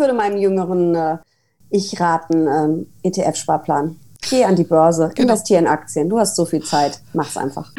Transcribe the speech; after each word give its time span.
würde 0.00 0.14
meinem 0.14 0.38
jüngeren 0.38 0.94
äh, 0.94 1.18
Ich 1.68 2.00
raten, 2.00 2.48
ähm, 2.48 2.86
ETF-Sparplan. 3.02 3.96
Geh 4.28 4.44
an 4.44 4.56
die 4.56 4.64
Börse, 4.64 5.10
genau. 5.14 5.28
investier 5.28 5.58
in 5.58 5.66
Aktien. 5.66 6.08
Du 6.08 6.18
hast 6.18 6.36
so 6.36 6.44
viel 6.44 6.64
Zeit, 6.64 7.00
mach's 7.12 7.36
einfach. 7.36 7.72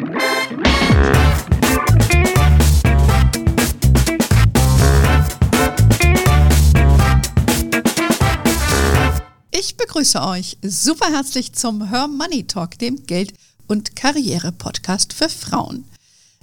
Ich 9.50 9.76
begrüße 9.76 10.22
euch 10.22 10.58
super 10.62 11.12
herzlich 11.12 11.52
zum 11.52 11.90
Her 11.90 12.08
Money 12.08 12.46
Talk, 12.46 12.78
dem 12.78 13.04
Geld- 13.06 13.34
und 13.66 13.94
Karriere-Podcast 13.96 15.12
für 15.12 15.28
Frauen. 15.28 15.84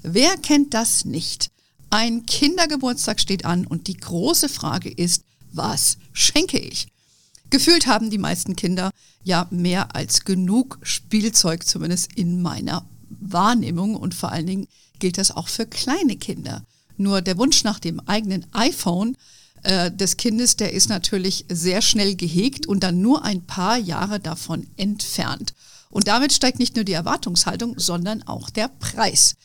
Wer 0.03 0.37
kennt 0.37 0.73
das 0.73 1.05
nicht? 1.05 1.51
Ein 1.89 2.25
Kindergeburtstag 2.25 3.19
steht 3.19 3.45
an 3.45 3.65
und 3.65 3.87
die 3.87 3.97
große 3.97 4.47
Frage 4.47 4.89
ist, 4.89 5.23
was 5.51 5.97
schenke 6.13 6.59
ich? 6.59 6.87
Gefühlt 7.49 7.87
haben 7.87 8.09
die 8.09 8.17
meisten 8.17 8.55
Kinder 8.55 8.91
ja 9.23 9.47
mehr 9.49 9.95
als 9.95 10.23
genug 10.25 10.79
Spielzeug, 10.83 11.65
zumindest 11.65 12.13
in 12.13 12.41
meiner 12.41 12.85
Wahrnehmung. 13.09 13.95
Und 13.95 14.13
vor 14.13 14.31
allen 14.31 14.47
Dingen 14.47 14.67
gilt 14.99 15.17
das 15.17 15.31
auch 15.31 15.47
für 15.47 15.65
kleine 15.65 16.15
Kinder. 16.17 16.63
Nur 16.97 17.21
der 17.21 17.37
Wunsch 17.37 17.63
nach 17.63 17.79
dem 17.79 17.99
eigenen 18.01 18.45
iPhone 18.53 19.15
äh, 19.63 19.91
des 19.91 20.17
Kindes, 20.17 20.57
der 20.57 20.73
ist 20.73 20.89
natürlich 20.89 21.45
sehr 21.49 21.81
schnell 21.81 22.15
gehegt 22.15 22.67
und 22.67 22.83
dann 22.83 23.01
nur 23.01 23.23
ein 23.23 23.41
paar 23.41 23.77
Jahre 23.77 24.19
davon 24.19 24.67
entfernt. 24.77 25.53
Und 25.89 26.07
damit 26.07 26.33
steigt 26.33 26.59
nicht 26.59 26.75
nur 26.75 26.85
die 26.85 26.93
Erwartungshaltung, 26.93 27.79
sondern 27.79 28.23
auch 28.23 28.49
der 28.49 28.67
Preis. 28.67 29.35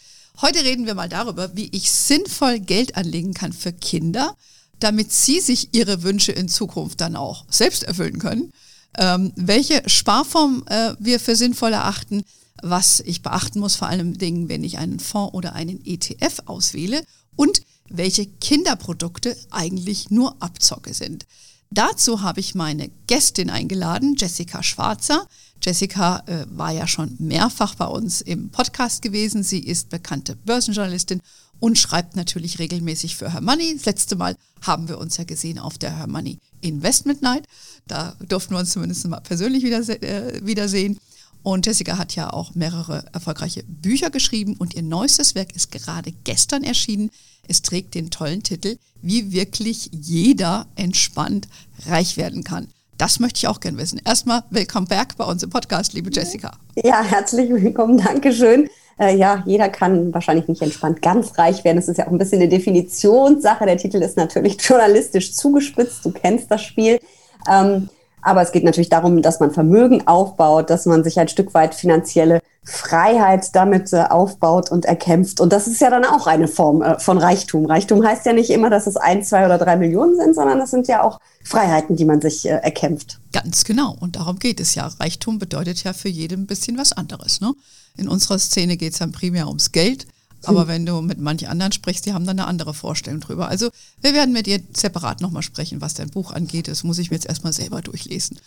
Heute 0.43 0.65
reden 0.65 0.87
wir 0.87 0.95
mal 0.95 1.09
darüber, 1.09 1.57
wie 1.57 1.69
ich 1.73 1.91
sinnvoll 1.91 2.59
Geld 2.59 2.97
anlegen 2.97 3.35
kann 3.35 3.53
für 3.53 3.73
Kinder, 3.73 4.37
damit 4.81 5.13
sie 5.13 5.41
sich 5.41 5.69
ihre 5.73 6.03
Wünsche 6.03 6.33
in 6.33 6.49
Zukunft 6.49 7.01
dann 7.01 7.17
auch 7.17 7.45
selbst 7.49 7.83
erfüllen 7.85 8.19
können. 8.19 8.53
Ähm, 8.97 9.33
welche 9.37 9.83
Sparform 9.89 10.65
äh, 10.67 10.95
wir 10.99 11.19
für 11.19 11.37
sinnvoll 11.37 11.73
erachten, 11.73 12.25
was 12.63 13.01
ich 13.01 13.23
beachten 13.23 13.61
muss, 13.61 13.77
vor 13.77 13.89
allem 13.89 14.17
Dingen, 14.17 14.49
wenn 14.49 14.65
ich 14.65 14.79
einen 14.79 15.01
Fonds 15.01 15.35
oder 15.35 15.55
einen 15.55 15.85
ETF 15.85 16.43
auswähle 16.47 17.05
und 17.37 17.63
welche 17.89 18.27
Kinderprodukte 18.27 19.37
eigentlich 19.51 20.11
nur 20.11 20.41
Abzocke 20.41 20.95
sind. 20.95 21.27
Dazu 21.71 22.23
habe 22.23 22.41
ich 22.41 22.55
meine 22.55 22.91
Gästin 23.07 23.51
eingeladen, 23.51 24.15
Jessica 24.17 24.63
Schwarzer. 24.63 25.27
Jessica 25.63 26.23
äh, 26.27 26.47
war 26.51 26.71
ja 26.71 26.87
schon 26.87 27.17
mehrfach 27.19 27.75
bei 27.75 27.87
uns 27.87 28.21
im 28.21 28.51
Podcast 28.51 29.03
gewesen. 29.03 29.43
Sie 29.43 29.59
ist 29.59 29.89
bekannte 29.89 30.37
Börsenjournalistin 30.37 31.21
und 31.61 31.79
schreibt 31.79 32.17
natürlich 32.17 32.59
regelmäßig 32.59 33.17
für 33.17 33.33
Her 33.33 33.41
Money. 33.41 33.75
Das 33.75 33.87
letzte 33.87 34.17
Mal 34.17 34.37
haben 34.63 34.89
wir 34.89 34.99
uns 34.99 35.17
ja 35.17 35.25
gesehen 35.25 35.59
auf 35.59 35.79
der 35.79 35.97
Her 35.97 36.07
Money 36.07 36.39
Investment 36.61 37.23
Night. 37.23 37.47
Da 37.87 38.17
durften 38.29 38.55
wir 38.55 38.59
uns 38.59 38.73
zumindest 38.73 39.07
mal 39.07 39.21
persönlich 39.21 39.65
äh, 39.65 40.41
wiedersehen. 40.45 40.99
Und 41.43 41.67
Jessica 41.67 41.99
hat 41.99 42.17
ja 42.17 42.33
auch 42.33 42.55
mehrere 42.55 43.05
erfolgreiche 43.13 43.63
Bücher 43.65 44.09
geschrieben 44.09 44.57
und 44.57 44.75
ihr 44.75 44.83
neuestes 44.83 45.35
Werk 45.35 45.55
ist 45.55 45.71
gerade 45.71 46.11
gestern 46.25 46.65
erschienen. 46.65 47.11
Es 47.47 47.61
trägt 47.61 47.95
den 47.95 48.11
tollen 48.11 48.43
Titel, 48.43 48.79
wie 49.03 49.33
wirklich 49.33 49.91
jeder 49.93 50.67
entspannt 50.75 51.47
reich 51.87 52.17
werden 52.17 52.45
kann. 52.45 52.69
Das 52.97 53.21
möchte 53.21 53.39
ich 53.39 53.49
auch 53.49 53.61
gerne 53.61 53.77
wissen. 53.77 54.01
Erstmal 54.05 54.45
willkommen 54.49 54.87
back 54.87 55.17
bei 55.19 55.25
uns 55.25 55.43
im 55.43 55.51
Podcast, 55.51 55.93
liebe 55.93 56.11
Jessica. 56.11 56.57
Ja, 56.77 57.03
herzlich 57.03 57.51
willkommen, 57.51 57.99
Dankeschön. 57.99 58.71
Äh, 58.99 59.17
ja, 59.17 59.43
jeder 59.47 59.69
kann 59.69 60.13
wahrscheinlich 60.15 60.49
nicht 60.49 60.63
entspannt 60.63 61.03
ganz 61.03 61.37
reich 61.39 61.65
werden. 61.65 61.77
Das 61.77 61.89
ist 61.89 61.99
ja 61.99 62.07
auch 62.07 62.13
ein 62.13 62.19
bisschen 62.19 62.41
eine 62.41 62.49
Definitionssache. 62.49 63.67
Der 63.67 63.77
Titel 63.77 64.03
ist 64.03 64.17
natürlich 64.17 64.61
journalistisch 64.61 65.35
zugespitzt. 65.35 66.05
Du 66.05 66.13
kennst 66.13 66.51
das 66.51 66.63
Spiel. 66.63 67.01
Ähm, 67.51 67.89
aber 68.23 68.41
es 68.41 68.53
geht 68.53 68.65
natürlich 68.65 68.89
darum, 68.89 69.21
dass 69.21 69.39
man 69.39 69.51
Vermögen 69.51 70.07
aufbaut, 70.07 70.71
dass 70.71 70.87
man 70.87 71.05
sich 71.05 71.21
ein 71.21 71.29
Stück 71.29 71.53
weit 71.53 71.75
finanzielle 71.75 72.41
Freiheit 72.65 73.55
damit 73.55 73.93
äh, 73.93 74.05
aufbaut 74.09 74.71
und 74.71 74.87
erkämpft. 74.87 75.41
Und 75.41 75.53
das 75.53 75.67
ist 75.67 75.83
ja 75.83 75.91
dann 75.91 76.07
auch 76.07 76.27
eine 76.27 76.49
Form 76.49 76.81
äh, 76.81 76.99
von 76.99 77.19
Reichtum. 77.19 77.67
Reichtum 77.67 78.05
heißt 78.05 78.25
ja 78.25 78.33
nicht 78.33 78.49
immer, 78.49 78.71
dass 78.71 78.87
es 78.87 78.97
ein, 78.97 79.23
zwei 79.23 79.45
oder 79.45 79.59
drei 79.59 79.77
Millionen 79.77 80.17
sind, 80.17 80.35
sondern 80.35 80.59
es 80.61 80.71
sind 80.71 80.89
ja 80.89 81.03
auch 81.03 81.21
Freiheiten, 81.45 81.97
die 81.97 82.07
man 82.07 82.23
sich 82.23 82.47
äh, 82.47 82.53
erkämpft. 82.53 83.21
Ganz 83.33 83.65
genau. 83.65 83.95
Und 84.01 84.17
darum 84.17 84.39
geht 84.39 84.61
es 84.61 84.75
ja. 84.75 84.87
Reichtum 84.99 85.39
bedeutet 85.39 85.85
ja 85.85 85.93
für 85.93 86.09
jeden 86.09 86.45
ein 86.45 86.47
bisschen 86.47 86.79
was 86.79 86.93
anderes. 86.93 87.43
Ne? 87.43 87.53
In 87.97 88.09
unserer 88.09 88.39
Szene 88.39 88.77
geht 88.77 88.93
es 88.93 88.99
dann 88.99 89.13
primär 89.13 89.49
ums 89.49 89.73
Geld. 89.73 90.07
Aber 90.47 90.63
hm. 90.63 90.69
wenn 90.69 90.87
du 90.87 91.01
mit 91.01 91.19
manchen 91.19 91.49
anderen 91.49 91.73
sprichst, 91.73 92.07
die 92.07 92.13
haben 92.13 92.27
dann 92.27 92.39
eine 92.39 92.49
andere 92.49 92.75
Vorstellung 92.75 93.21
drüber. 93.21 93.49
Also 93.49 93.71
wir 94.01 94.15
werden 94.15 94.33
mit 94.33 94.47
dir 94.47 94.61
separat 94.77 95.21
nochmal 95.21 95.43
sprechen, 95.43 95.81
was 95.81 95.95
dein 95.95 96.11
Buch 96.11 96.33
angeht. 96.33 96.69
Das 96.69 96.85
muss 96.85 96.99
ich 96.99 97.11
mir 97.11 97.17
jetzt 97.17 97.27
erstmal 97.27 97.53
selber 97.53 97.81
durchlesen. 97.81 98.39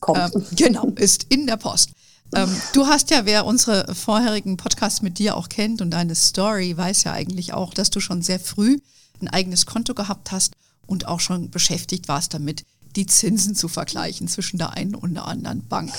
Kommt. 0.00 0.34
Ähm, 0.34 0.44
genau, 0.56 0.88
ist 0.96 1.26
in 1.28 1.46
der 1.46 1.56
Post. 1.56 1.90
Ähm, 2.34 2.50
du 2.72 2.86
hast 2.86 3.10
ja, 3.10 3.26
wer 3.26 3.46
unsere 3.46 3.94
vorherigen 3.94 4.56
Podcasts 4.56 5.02
mit 5.02 5.18
dir 5.18 5.36
auch 5.36 5.48
kennt 5.48 5.80
und 5.80 5.90
deine 5.90 6.14
Story, 6.14 6.76
weiß 6.76 7.04
ja 7.04 7.12
eigentlich 7.12 7.52
auch, 7.52 7.74
dass 7.74 7.90
du 7.90 8.00
schon 8.00 8.22
sehr 8.22 8.40
früh 8.40 8.78
ein 9.20 9.28
eigenes 9.28 9.66
Konto 9.66 9.94
gehabt 9.94 10.32
hast 10.32 10.54
und 10.86 11.06
auch 11.06 11.20
schon 11.20 11.50
beschäftigt 11.50 12.08
warst 12.08 12.34
damit, 12.34 12.64
die 12.96 13.06
Zinsen 13.06 13.54
zu 13.54 13.68
vergleichen 13.68 14.28
zwischen 14.28 14.58
der 14.58 14.72
einen 14.72 14.94
und 14.94 15.14
der 15.14 15.26
anderen 15.26 15.66
Bank. 15.66 15.92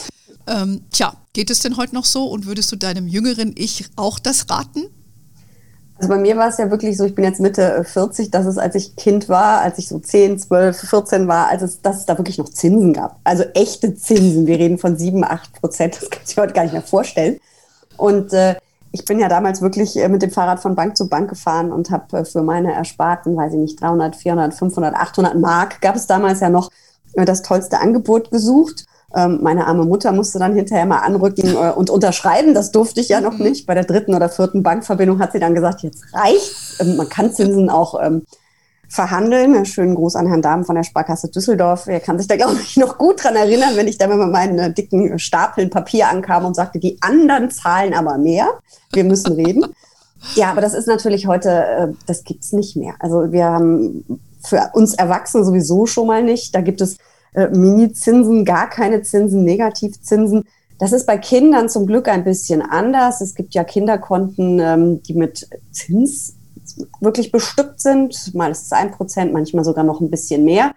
Ähm, 0.47 0.81
tja, 0.91 1.13
geht 1.33 1.49
es 1.49 1.61
denn 1.61 1.77
heute 1.77 1.95
noch 1.95 2.05
so 2.05 2.25
und 2.27 2.45
würdest 2.45 2.71
du 2.71 2.75
deinem 2.75 3.07
jüngeren 3.07 3.53
Ich 3.57 3.85
auch 3.95 4.19
das 4.19 4.49
raten? 4.49 4.85
Also 5.97 6.09
bei 6.09 6.17
mir 6.17 6.35
war 6.35 6.49
es 6.49 6.57
ja 6.57 6.69
wirklich 6.69 6.97
so, 6.97 7.05
ich 7.05 7.15
bin 7.15 7.23
jetzt 7.23 7.39
Mitte 7.39 7.83
40, 7.85 8.27
äh, 8.27 8.29
dass 8.29 8.45
es, 8.45 8.57
als 8.57 8.75
ich 8.75 8.95
Kind 8.97 9.29
war, 9.29 9.61
als 9.61 9.79
ich 9.79 9.87
so 9.87 9.97
10, 9.97 10.39
12, 10.39 10.77
14 10.77 11.27
war, 11.27 11.47
als 11.47 11.61
es, 11.61 11.81
dass 11.81 11.99
es 11.99 12.05
da 12.05 12.17
wirklich 12.17 12.37
noch 12.37 12.49
Zinsen 12.49 12.91
gab. 12.91 13.19
Also 13.23 13.43
echte 13.53 13.95
Zinsen. 13.95 14.45
Wir 14.45 14.59
reden 14.59 14.77
von 14.77 14.97
7, 14.97 15.23
8 15.23 15.53
Prozent. 15.61 15.97
Das 16.01 16.09
kann 16.09 16.21
ich 16.27 16.37
heute 16.37 16.53
gar 16.53 16.63
nicht 16.63 16.73
mehr 16.73 16.81
vorstellen. 16.81 17.39
Und 17.95 18.33
äh, 18.33 18.55
ich 18.91 19.05
bin 19.05 19.19
ja 19.19 19.29
damals 19.29 19.61
wirklich 19.61 19.95
äh, 19.95 20.09
mit 20.09 20.21
dem 20.21 20.31
Fahrrad 20.31 20.59
von 20.59 20.75
Bank 20.75 20.97
zu 20.97 21.07
Bank 21.07 21.29
gefahren 21.29 21.71
und 21.71 21.91
habe 21.91 22.19
äh, 22.19 22.25
für 22.25 22.43
meine 22.43 22.73
Ersparten, 22.73 23.37
weiß 23.37 23.53
ich 23.53 23.59
nicht, 23.59 23.81
300, 23.81 24.17
400, 24.17 24.53
500, 24.53 24.95
800 24.95 25.39
Mark, 25.39 25.81
gab 25.81 25.95
es 25.95 26.07
damals 26.07 26.41
ja 26.41 26.49
noch 26.49 26.69
das 27.15 27.41
tollste 27.41 27.79
Angebot 27.79 28.29
gesucht 28.31 28.85
meine 29.15 29.67
arme 29.67 29.85
Mutter 29.85 30.11
musste 30.11 30.39
dann 30.39 30.55
hinterher 30.55 30.85
mal 30.85 30.99
anrücken 30.99 31.55
äh, 31.55 31.71
und 31.71 31.89
unterschreiben. 31.89 32.53
Das 32.53 32.71
durfte 32.71 33.01
ich 33.01 33.09
ja 33.09 33.21
noch 33.21 33.37
mhm. 33.37 33.45
nicht. 33.45 33.65
Bei 33.65 33.73
der 33.73 33.85
dritten 33.85 34.13
oder 34.13 34.29
vierten 34.29 34.63
Bankverbindung 34.63 35.19
hat 35.19 35.31
sie 35.31 35.39
dann 35.39 35.55
gesagt, 35.55 35.81
jetzt 35.81 36.03
reicht's. 36.13 36.77
Ähm, 36.79 36.97
man 36.97 37.09
kann 37.09 37.31
Zinsen 37.31 37.69
auch 37.69 37.99
ähm, 38.01 38.23
verhandeln. 38.89 39.65
Schönen 39.65 39.95
Gruß 39.95 40.15
an 40.15 40.27
Herrn 40.27 40.41
Dahmen 40.41 40.65
von 40.65 40.75
der 40.75 40.83
Sparkasse 40.83 41.29
Düsseldorf. 41.29 41.87
Er 41.87 41.99
kann 41.99 42.17
sich 42.17 42.27
da, 42.27 42.35
glaube 42.35 42.57
ich, 42.61 42.77
noch 42.77 42.97
gut 42.97 43.23
dran 43.23 43.35
erinnern, 43.35 43.75
wenn 43.75 43.87
ich 43.87 43.97
da 43.97 44.07
mit 44.07 44.17
meinen 44.31 44.59
äh, 44.59 44.73
dicken 44.73 45.17
Stapeln 45.19 45.69
Papier 45.69 46.09
ankam 46.09 46.45
und 46.45 46.55
sagte, 46.55 46.79
die 46.79 46.97
anderen 47.01 47.49
zahlen 47.51 47.93
aber 47.93 48.17
mehr. 48.17 48.47
Wir 48.91 49.03
müssen 49.03 49.33
reden. 49.33 49.65
Ja, 50.35 50.51
aber 50.51 50.61
das 50.61 50.73
ist 50.73 50.87
natürlich 50.87 51.27
heute, 51.27 51.49
äh, 51.49 51.87
das 52.07 52.23
gibt's 52.23 52.51
nicht 52.51 52.75
mehr. 52.75 52.95
Also 52.99 53.31
wir 53.31 53.45
haben 53.45 54.19
für 54.43 54.71
uns 54.73 54.93
Erwachsene 54.93 55.43
sowieso 55.43 55.85
schon 55.85 56.07
mal 56.07 56.23
nicht. 56.23 56.53
Da 56.55 56.61
gibt 56.61 56.81
es 56.81 56.97
äh, 57.35 57.49
Mini-Zinsen, 57.49 58.45
gar 58.45 58.69
keine 58.69 59.01
Zinsen, 59.01 59.43
Negativzinsen. 59.43 60.45
Das 60.79 60.91
ist 60.91 61.05
bei 61.05 61.17
Kindern 61.17 61.69
zum 61.69 61.85
Glück 61.87 62.07
ein 62.07 62.23
bisschen 62.23 62.61
anders. 62.61 63.21
Es 63.21 63.35
gibt 63.35 63.53
ja 63.53 63.63
Kinderkonten, 63.63 64.59
ähm, 64.59 65.03
die 65.03 65.13
mit 65.13 65.47
Zins 65.71 66.35
wirklich 66.99 67.31
bestückt 67.31 67.79
sind. 67.79 68.33
Mal 68.33 68.51
ist 68.51 68.65
es 68.65 68.71
ein 68.71 68.91
Prozent, 68.91 69.31
manchmal 69.31 69.63
sogar 69.63 69.83
noch 69.83 70.01
ein 70.01 70.09
bisschen 70.09 70.43
mehr. 70.43 70.73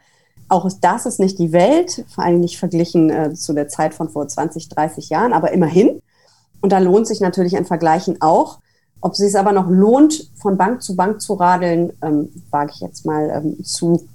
Auch 0.49 0.69
das 0.81 1.05
ist 1.05 1.21
nicht 1.21 1.39
die 1.39 1.53
Welt, 1.53 2.05
vor 2.09 2.25
allem 2.25 2.41
nicht 2.41 2.59
verglichen 2.59 3.11
äh, 3.11 3.35
zu 3.35 3.53
der 3.53 3.69
Zeit 3.69 3.95
von 3.95 4.09
vor 4.09 4.27
20, 4.27 4.69
30 4.69 5.11
Jahren, 5.11 5.33
aber 5.33 5.53
immerhin. 5.53 6.01
Und 6.61 6.73
da 6.73 6.79
lohnt 6.79 7.07
sich 7.07 7.21
natürlich 7.21 7.57
ein 7.57 7.67
Vergleichen 7.67 8.21
auch. 8.21 8.59
Ob 9.01 9.13
es 9.13 9.19
sich 9.19 9.37
aber 9.39 9.53
noch 9.53 9.69
lohnt, 9.69 10.31
von 10.37 10.57
Bank 10.57 10.83
zu 10.83 10.97
Bank 10.97 11.21
zu 11.21 11.35
radeln, 11.35 11.93
ähm, 12.03 12.31
wage 12.51 12.73
ich 12.75 12.81
jetzt 12.81 13.07
mal 13.07 13.31
ähm, 13.31 13.63
zu 13.65 14.09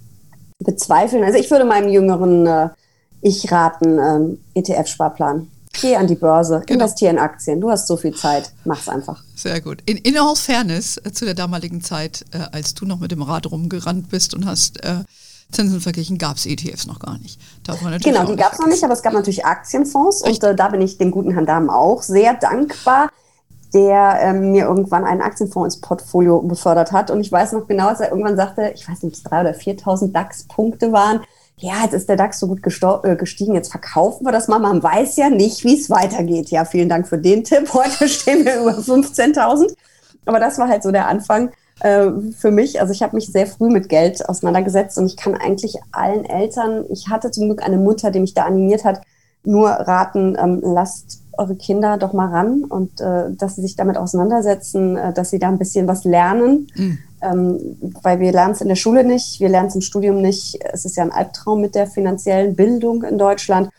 bezweifeln. 0.63 1.24
Also 1.24 1.38
ich 1.38 1.50
würde 1.51 1.66
meinem 1.66 1.90
jüngeren 1.90 2.46
äh, 2.46 2.70
Ich 3.22 3.52
raten, 3.52 3.99
ähm, 3.99 4.40
ETF-Sparplan. 4.55 5.49
Geh 5.82 5.96
an 5.96 6.05
die 6.05 6.16
Börse, 6.16 6.61
genau. 6.66 6.82
investier 6.82 7.09
in 7.09 7.17
Aktien. 7.17 7.59
Du 7.59 7.72
hast 7.72 7.88
so 7.88 7.97
viel 7.97 8.14
Zeit, 8.14 8.52
mach's 8.64 8.88
einfach. 8.88 9.23
Sehr 9.35 9.59
gut. 9.59 9.79
In, 9.85 9.97
in 9.97 10.17
all 10.17 10.35
Fairness 10.35 10.97
äh, 10.97 11.11
zu 11.11 11.26
der 11.26 11.34
damaligen 11.34 11.82
Zeit, 11.82 12.26
äh, 12.32 12.38
als 12.52 12.76
du 12.76 12.85
noch 12.85 12.99
mit 12.99 13.11
dem 13.11 13.23
Rad 13.23 13.49
rumgerannt 13.52 14.09
bist 14.09 14.35
und 14.35 14.46
hast 14.46 14.84
äh, 14.84 15.03
Zinsen 15.52 15.82
verglichen, 15.82 16.17
gab 16.17 16.38
es 16.38 16.46
ETFs 16.46 16.85
noch 16.85 16.99
gar 16.99 17.17
nicht. 17.17 17.40
genau, 18.03 18.26
die 18.26 18.35
gab 18.35 18.53
es 18.53 18.59
noch 18.59 18.67
nicht, 18.67 18.84
aber 18.84 18.93
es 18.93 19.02
gab 19.02 19.14
natürlich 19.14 19.46
Aktienfonds 19.46 20.23
Richtig. 20.23 20.43
und 20.43 20.49
äh, 20.49 20.55
da 20.55 20.70
bin 20.70 20.82
ich 20.82 20.97
dem 20.97 21.11
guten 21.11 21.32
Herrn 21.32 21.46
Damen 21.46 21.70
auch 21.70 22.02
sehr 22.02 22.34
dankbar 22.35 23.09
der 23.73 24.20
ähm, 24.22 24.52
mir 24.52 24.66
irgendwann 24.66 25.05
einen 25.05 25.22
Aktienfonds 25.22 25.75
ins 25.75 25.81
Portfolio 25.81 26.41
befördert 26.41 26.91
hat. 26.91 27.11
Und 27.11 27.22
ich 27.22 27.31
weiß 27.31 27.53
noch 27.53 27.67
genau, 27.67 27.87
als 27.87 27.99
er 27.99 28.09
irgendwann 28.09 28.35
sagte, 28.35 28.72
ich 28.75 28.87
weiß 28.87 29.02
nicht, 29.03 29.14
ob 29.14 29.14
es 29.14 29.23
drei 29.23 29.41
oder 29.41 29.52
4.000 29.52 30.11
DAX-Punkte 30.11 30.91
waren. 30.91 31.22
Ja, 31.58 31.84
jetzt 31.84 31.93
ist 31.93 32.09
der 32.09 32.16
DAX 32.16 32.40
so 32.40 32.47
gut 32.47 32.61
äh, 33.03 33.16
gestiegen, 33.16 33.55
jetzt 33.55 33.72
verkaufen 33.72 34.25
wir 34.25 34.31
das 34.31 34.47
mal. 34.47 34.59
Man 34.59 34.81
weiß 34.84 35.16
ja 35.17 35.29
nicht, 35.29 35.64
wie 35.64 35.79
es 35.79 35.90
weitergeht. 35.90 36.49
Ja, 36.49 36.66
vielen 36.66 36.90
Dank 36.90 37.08
für 37.08 37.17
den 37.17 37.43
Tipp. 37.43 37.73
Heute 37.73 38.08
stehen 38.09 38.46
wir 38.46 38.61
über 38.61 38.72
15.000. 38.72 39.73
Aber 40.26 40.40
das 40.40 40.58
war 40.58 40.67
halt 40.67 40.84
so 40.84 40.91
der 40.91 41.08
Anfang. 41.08 41.52
äh, 41.79 42.09
für 42.37 42.52
mich. 42.52 42.79
Also 42.79 42.93
ich 42.93 43.02
habe 43.03 43.16
mich 43.16 43.28
sehr 43.28 43.47
früh 43.47 43.69
mit 43.69 43.90
Geld 43.90 44.28
auseinandergesetzt 44.28 44.97
und 44.97 45.05
ich 45.05 45.17
kann 45.17 45.35
eigentlich 45.35 45.76
allen 45.91 46.26
Eltern, 46.26 46.85
ich 46.90 47.09
hatte 47.09 47.31
zum 47.31 47.47
Glück 47.47 47.64
eine 47.64 47.78
Mutter, 47.78 48.11
die 48.11 48.19
mich 48.19 48.34
da 48.34 48.46
animiert 48.46 48.84
hat, 48.85 49.02
nur 49.43 49.69
raten, 49.69 50.37
ähm, 50.40 50.61
lasst 50.64 51.22
eure 51.38 51.56
Kinder 51.56 51.97
doch 51.97 52.14
mal 52.14 52.30
ran 52.30 52.64
und 52.64 53.02
äh, 53.02 53.32
dass 53.32 53.56
sie 53.56 53.62
sich 53.62 53.76
damit 53.76 53.97
auseinandersetzen, 53.97 54.97
äh, 54.97 55.14
dass 55.14 55.30
sie 55.30 55.40
da 55.40 55.50
ein 55.50 55.58
bisschen 55.58 55.88
was 55.88 56.03
lernen. 56.03 56.68
Mhm. 56.76 56.97
Ähm, 57.22 57.78
weil 58.02 58.20
wir 58.20 58.32
lernen 58.32 58.52
es 58.52 58.62
in 58.62 58.68
der 58.68 58.76
Schule 58.76 59.03
nicht, 59.03 59.40
wir 59.40 59.50
lernen 59.50 59.70
es 59.70 59.76
im 59.76 59.82
Studium 59.82 60.22
nicht. 60.22 60.59
Es 60.74 60.85
ist 60.85 60.97
ja 60.97 61.03
ein 61.03 61.12
Albtraum 61.12 61.62
mit 61.62 61.74
der 61.74 61.88
finanziellen 61.88 62.56
Bildung 62.56 63.03
in 63.03 63.18
Deutschland. 63.18 63.70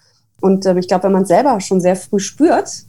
Und 0.40 0.66
äh, 0.66 0.78
ich 0.78 0.88
glaube, 0.88 1.04
wenn 1.04 1.12
man 1.12 1.26
selber 1.26 1.60
schon 1.60 1.80
sehr 1.80 1.96
früh 1.96 2.20
spürt, 2.20 2.84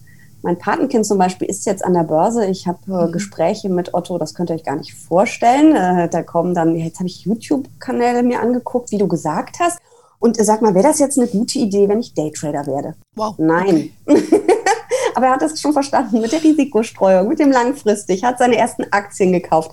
mein 0.45 0.59
Patenkind 0.59 1.05
zum 1.07 1.17
Beispiel 1.17 1.49
ist 1.49 1.65
jetzt 1.65 1.83
an 1.83 1.95
der 1.95 2.03
Börse. 2.03 2.45
Ich 2.45 2.67
habe 2.67 2.79
äh, 2.87 3.07
mhm. 3.07 3.11
Gespräche 3.11 3.67
mit 3.67 3.93
Otto, 3.93 4.17
das 4.17 4.35
könnt 4.35 4.51
ihr 4.51 4.55
euch 4.55 4.63
gar 4.63 4.75
nicht 4.75 4.93
vorstellen. 4.93 5.75
Äh, 5.75 6.07
da 6.07 6.21
kommen 6.21 6.53
dann, 6.53 6.75
jetzt 6.75 6.99
habe 6.99 7.07
ich 7.07 7.25
YouTube-Kanäle 7.25 8.23
mir 8.23 8.41
angeguckt, 8.41 8.91
wie 8.91 8.97
du 8.97 9.07
gesagt 9.07 9.57
hast. 9.59 9.79
Und 10.19 10.37
sag 10.37 10.61
mal, 10.61 10.73
wäre 10.73 10.87
das 10.87 10.99
jetzt 10.99 11.17
eine 11.19 11.27
gute 11.27 11.59
Idee, 11.59 11.87
wenn 11.87 11.99
ich 11.99 12.13
Daytrader 12.13 12.65
werde? 12.65 12.95
Wow. 13.15 13.35
Nein. 13.37 13.91
Okay. 14.05 14.23
Aber 15.15 15.27
er 15.27 15.33
hat 15.33 15.41
das 15.41 15.61
schon 15.61 15.73
verstanden 15.73 16.19
mit 16.19 16.31
der 16.31 16.43
Risikostreuung, 16.43 17.27
mit 17.27 17.39
dem 17.39 17.51
langfristig, 17.51 18.23
hat 18.23 18.37
seine 18.37 18.57
ersten 18.57 18.83
Aktien 18.91 19.31
gekauft. 19.31 19.71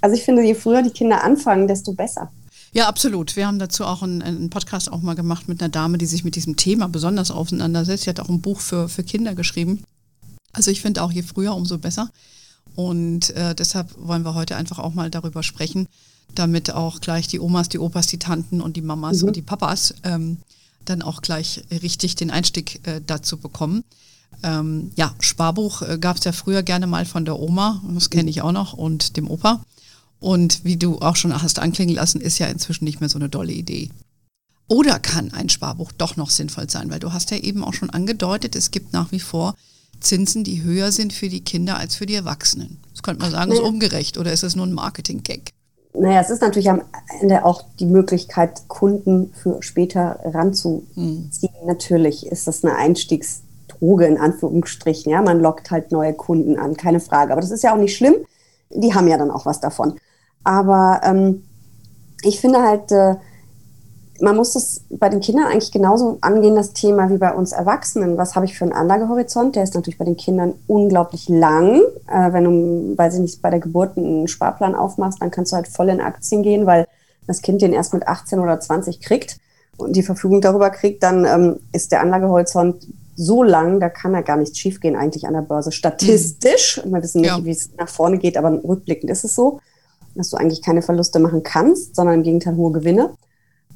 Also 0.00 0.16
ich 0.16 0.22
finde, 0.22 0.42
je 0.42 0.54
früher 0.54 0.82
die 0.82 0.90
Kinder 0.90 1.24
anfangen, 1.24 1.66
desto 1.66 1.92
besser. 1.92 2.30
Ja, 2.72 2.88
absolut. 2.88 3.36
Wir 3.36 3.46
haben 3.46 3.58
dazu 3.58 3.84
auch 3.84 4.02
einen, 4.02 4.22
einen, 4.22 4.50
Podcast 4.50 4.92
auch 4.92 5.00
mal 5.00 5.14
gemacht 5.14 5.48
mit 5.48 5.62
einer 5.62 5.68
Dame, 5.68 5.96
die 5.96 6.06
sich 6.06 6.24
mit 6.24 6.36
diesem 6.36 6.56
Thema 6.56 6.88
besonders 6.88 7.30
auseinandersetzt. 7.30 8.04
Sie 8.04 8.10
hat 8.10 8.20
auch 8.20 8.28
ein 8.28 8.40
Buch 8.40 8.60
für, 8.60 8.88
für 8.88 9.04
Kinder 9.04 9.34
geschrieben. 9.34 9.84
Also 10.52 10.70
ich 10.70 10.80
finde 10.80 11.02
auch 11.02 11.12
je 11.12 11.22
früher, 11.22 11.54
umso 11.54 11.78
besser. 11.78 12.10
Und 12.74 13.30
äh, 13.30 13.54
deshalb 13.54 13.94
wollen 13.98 14.24
wir 14.24 14.34
heute 14.34 14.56
einfach 14.56 14.78
auch 14.78 14.94
mal 14.94 15.10
darüber 15.10 15.42
sprechen, 15.42 15.86
damit 16.34 16.72
auch 16.72 17.00
gleich 17.00 17.28
die 17.28 17.40
Omas, 17.40 17.68
die 17.68 17.78
Opas, 17.78 18.06
die 18.06 18.18
Tanten 18.18 18.60
und 18.60 18.76
die 18.76 18.82
Mamas 18.82 19.22
mhm. 19.22 19.28
und 19.28 19.36
die 19.36 19.42
Papas 19.42 19.94
ähm, 20.02 20.38
dann 20.84 21.02
auch 21.02 21.22
gleich 21.22 21.64
richtig 21.70 22.16
den 22.16 22.30
Einstieg 22.30 22.86
äh, 22.86 23.00
dazu 23.06 23.36
bekommen. 23.36 23.84
Ähm, 24.42 24.90
ja, 24.96 25.14
Sparbuch 25.20 25.82
äh, 25.82 25.98
gab 25.98 26.16
es 26.16 26.24
ja 26.24 26.32
früher 26.32 26.62
gerne 26.62 26.86
mal 26.86 27.04
von 27.06 27.24
der 27.24 27.38
Oma, 27.38 27.82
das 27.94 28.10
kenne 28.10 28.30
ich 28.30 28.42
auch 28.42 28.52
noch, 28.52 28.72
und 28.72 29.16
dem 29.16 29.30
Opa. 29.30 29.64
Und 30.20 30.64
wie 30.64 30.76
du 30.76 30.98
auch 31.00 31.16
schon 31.16 31.40
hast 31.40 31.58
anklingen 31.58 31.94
lassen, 31.94 32.20
ist 32.20 32.38
ja 32.38 32.46
inzwischen 32.46 32.84
nicht 32.84 33.00
mehr 33.00 33.08
so 33.08 33.18
eine 33.18 33.28
dolle 33.28 33.52
Idee. 33.52 33.90
Oder 34.66 34.98
kann 34.98 35.32
ein 35.32 35.50
Sparbuch 35.50 35.92
doch 35.92 36.16
noch 36.16 36.30
sinnvoll 36.30 36.70
sein? 36.70 36.90
Weil 36.90 37.00
du 37.00 37.12
hast 37.12 37.30
ja 37.30 37.36
eben 37.36 37.62
auch 37.62 37.74
schon 37.74 37.90
angedeutet, 37.90 38.56
es 38.56 38.70
gibt 38.70 38.92
nach 38.92 39.12
wie 39.12 39.20
vor 39.20 39.54
Zinsen, 40.04 40.44
die 40.44 40.62
höher 40.62 40.92
sind 40.92 41.12
für 41.12 41.28
die 41.28 41.42
Kinder 41.42 41.78
als 41.78 41.96
für 41.96 42.06
die 42.06 42.14
Erwachsenen. 42.14 42.78
Das 42.92 43.02
könnte 43.02 43.22
man 43.22 43.30
sagen, 43.30 43.52
ist 43.52 43.60
ungerecht 43.60 44.18
oder 44.18 44.32
ist 44.32 44.44
es 44.44 44.56
nur 44.56 44.66
ein 44.66 44.72
Marketing-Gag? 44.72 45.50
Naja, 45.96 46.20
es 46.20 46.30
ist 46.30 46.42
natürlich 46.42 46.70
am 46.70 46.82
Ende 47.20 47.44
auch 47.44 47.62
die 47.78 47.86
Möglichkeit, 47.86 48.66
Kunden 48.68 49.32
für 49.32 49.62
später 49.62 50.18
ranzuziehen. 50.24 50.86
Mhm. 50.96 51.30
Natürlich 51.66 52.26
ist 52.26 52.48
das 52.48 52.64
eine 52.64 52.74
Einstiegsdroge 52.74 54.06
in 54.06 54.18
Anführungsstrichen. 54.18 55.12
Ja, 55.12 55.22
man 55.22 55.40
lockt 55.40 55.70
halt 55.70 55.92
neue 55.92 56.12
Kunden 56.12 56.58
an, 56.58 56.76
keine 56.76 57.00
Frage. 57.00 57.32
Aber 57.32 57.40
das 57.40 57.52
ist 57.52 57.62
ja 57.62 57.72
auch 57.72 57.78
nicht 57.78 57.96
schlimm. 57.96 58.16
Die 58.70 58.92
haben 58.92 59.06
ja 59.06 59.18
dann 59.18 59.30
auch 59.30 59.46
was 59.46 59.60
davon. 59.60 59.94
Aber 60.42 61.00
ähm, 61.04 61.44
ich 62.22 62.40
finde 62.40 62.62
halt, 62.62 62.90
äh, 62.90 63.14
man 64.20 64.36
muss 64.36 64.52
das 64.52 64.82
bei 64.90 65.08
den 65.08 65.20
Kindern 65.20 65.46
eigentlich 65.46 65.72
genauso 65.72 66.18
angehen, 66.20 66.54
das 66.54 66.72
Thema 66.72 67.10
wie 67.10 67.18
bei 67.18 67.32
uns 67.32 67.52
Erwachsenen. 67.52 68.16
Was 68.16 68.36
habe 68.36 68.46
ich 68.46 68.56
für 68.56 68.64
einen 68.64 68.72
Anlagehorizont? 68.72 69.56
Der 69.56 69.64
ist 69.64 69.74
natürlich 69.74 69.98
bei 69.98 70.04
den 70.04 70.16
Kindern 70.16 70.54
unglaublich 70.66 71.28
lang. 71.28 71.80
Äh, 72.06 72.32
wenn 72.32 72.44
du, 72.44 72.96
weiß 72.96 73.14
ich 73.14 73.20
nicht, 73.20 73.42
bei 73.42 73.50
der 73.50 73.60
Geburt 73.60 73.96
einen 73.96 74.28
Sparplan 74.28 74.74
aufmachst, 74.74 75.20
dann 75.20 75.30
kannst 75.30 75.52
du 75.52 75.56
halt 75.56 75.68
voll 75.68 75.88
in 75.88 76.00
Aktien 76.00 76.42
gehen, 76.42 76.66
weil 76.66 76.86
das 77.26 77.42
Kind 77.42 77.62
den 77.62 77.72
erst 77.72 77.94
mit 77.94 78.06
18 78.06 78.38
oder 78.38 78.60
20 78.60 79.00
kriegt 79.00 79.38
und 79.76 79.96
die 79.96 80.02
Verfügung 80.02 80.40
darüber 80.40 80.70
kriegt, 80.70 81.02
dann 81.02 81.24
ähm, 81.24 81.56
ist 81.72 81.92
der 81.92 82.00
Anlagehorizont 82.00 82.86
so 83.16 83.42
lang, 83.42 83.80
da 83.80 83.88
kann 83.88 84.12
ja 84.12 84.22
gar 84.22 84.36
nichts 84.36 84.58
schiefgehen 84.58 84.96
eigentlich 84.96 85.26
an 85.26 85.34
der 85.34 85.42
Börse. 85.42 85.72
Statistisch, 85.72 86.80
mhm. 86.84 86.92
wir 86.92 87.02
wissen 87.02 87.20
nicht, 87.20 87.36
ja. 87.36 87.44
wie 87.44 87.50
es 87.50 87.70
nach 87.76 87.88
vorne 87.88 88.18
geht, 88.18 88.36
aber 88.36 88.62
rückblickend 88.62 89.10
ist 89.10 89.24
es 89.24 89.34
so, 89.34 89.60
dass 90.14 90.30
du 90.30 90.36
eigentlich 90.36 90.62
keine 90.62 90.82
Verluste 90.82 91.18
machen 91.18 91.42
kannst, 91.42 91.96
sondern 91.96 92.16
im 92.16 92.22
Gegenteil 92.22 92.56
hohe 92.56 92.72
Gewinne. 92.72 93.10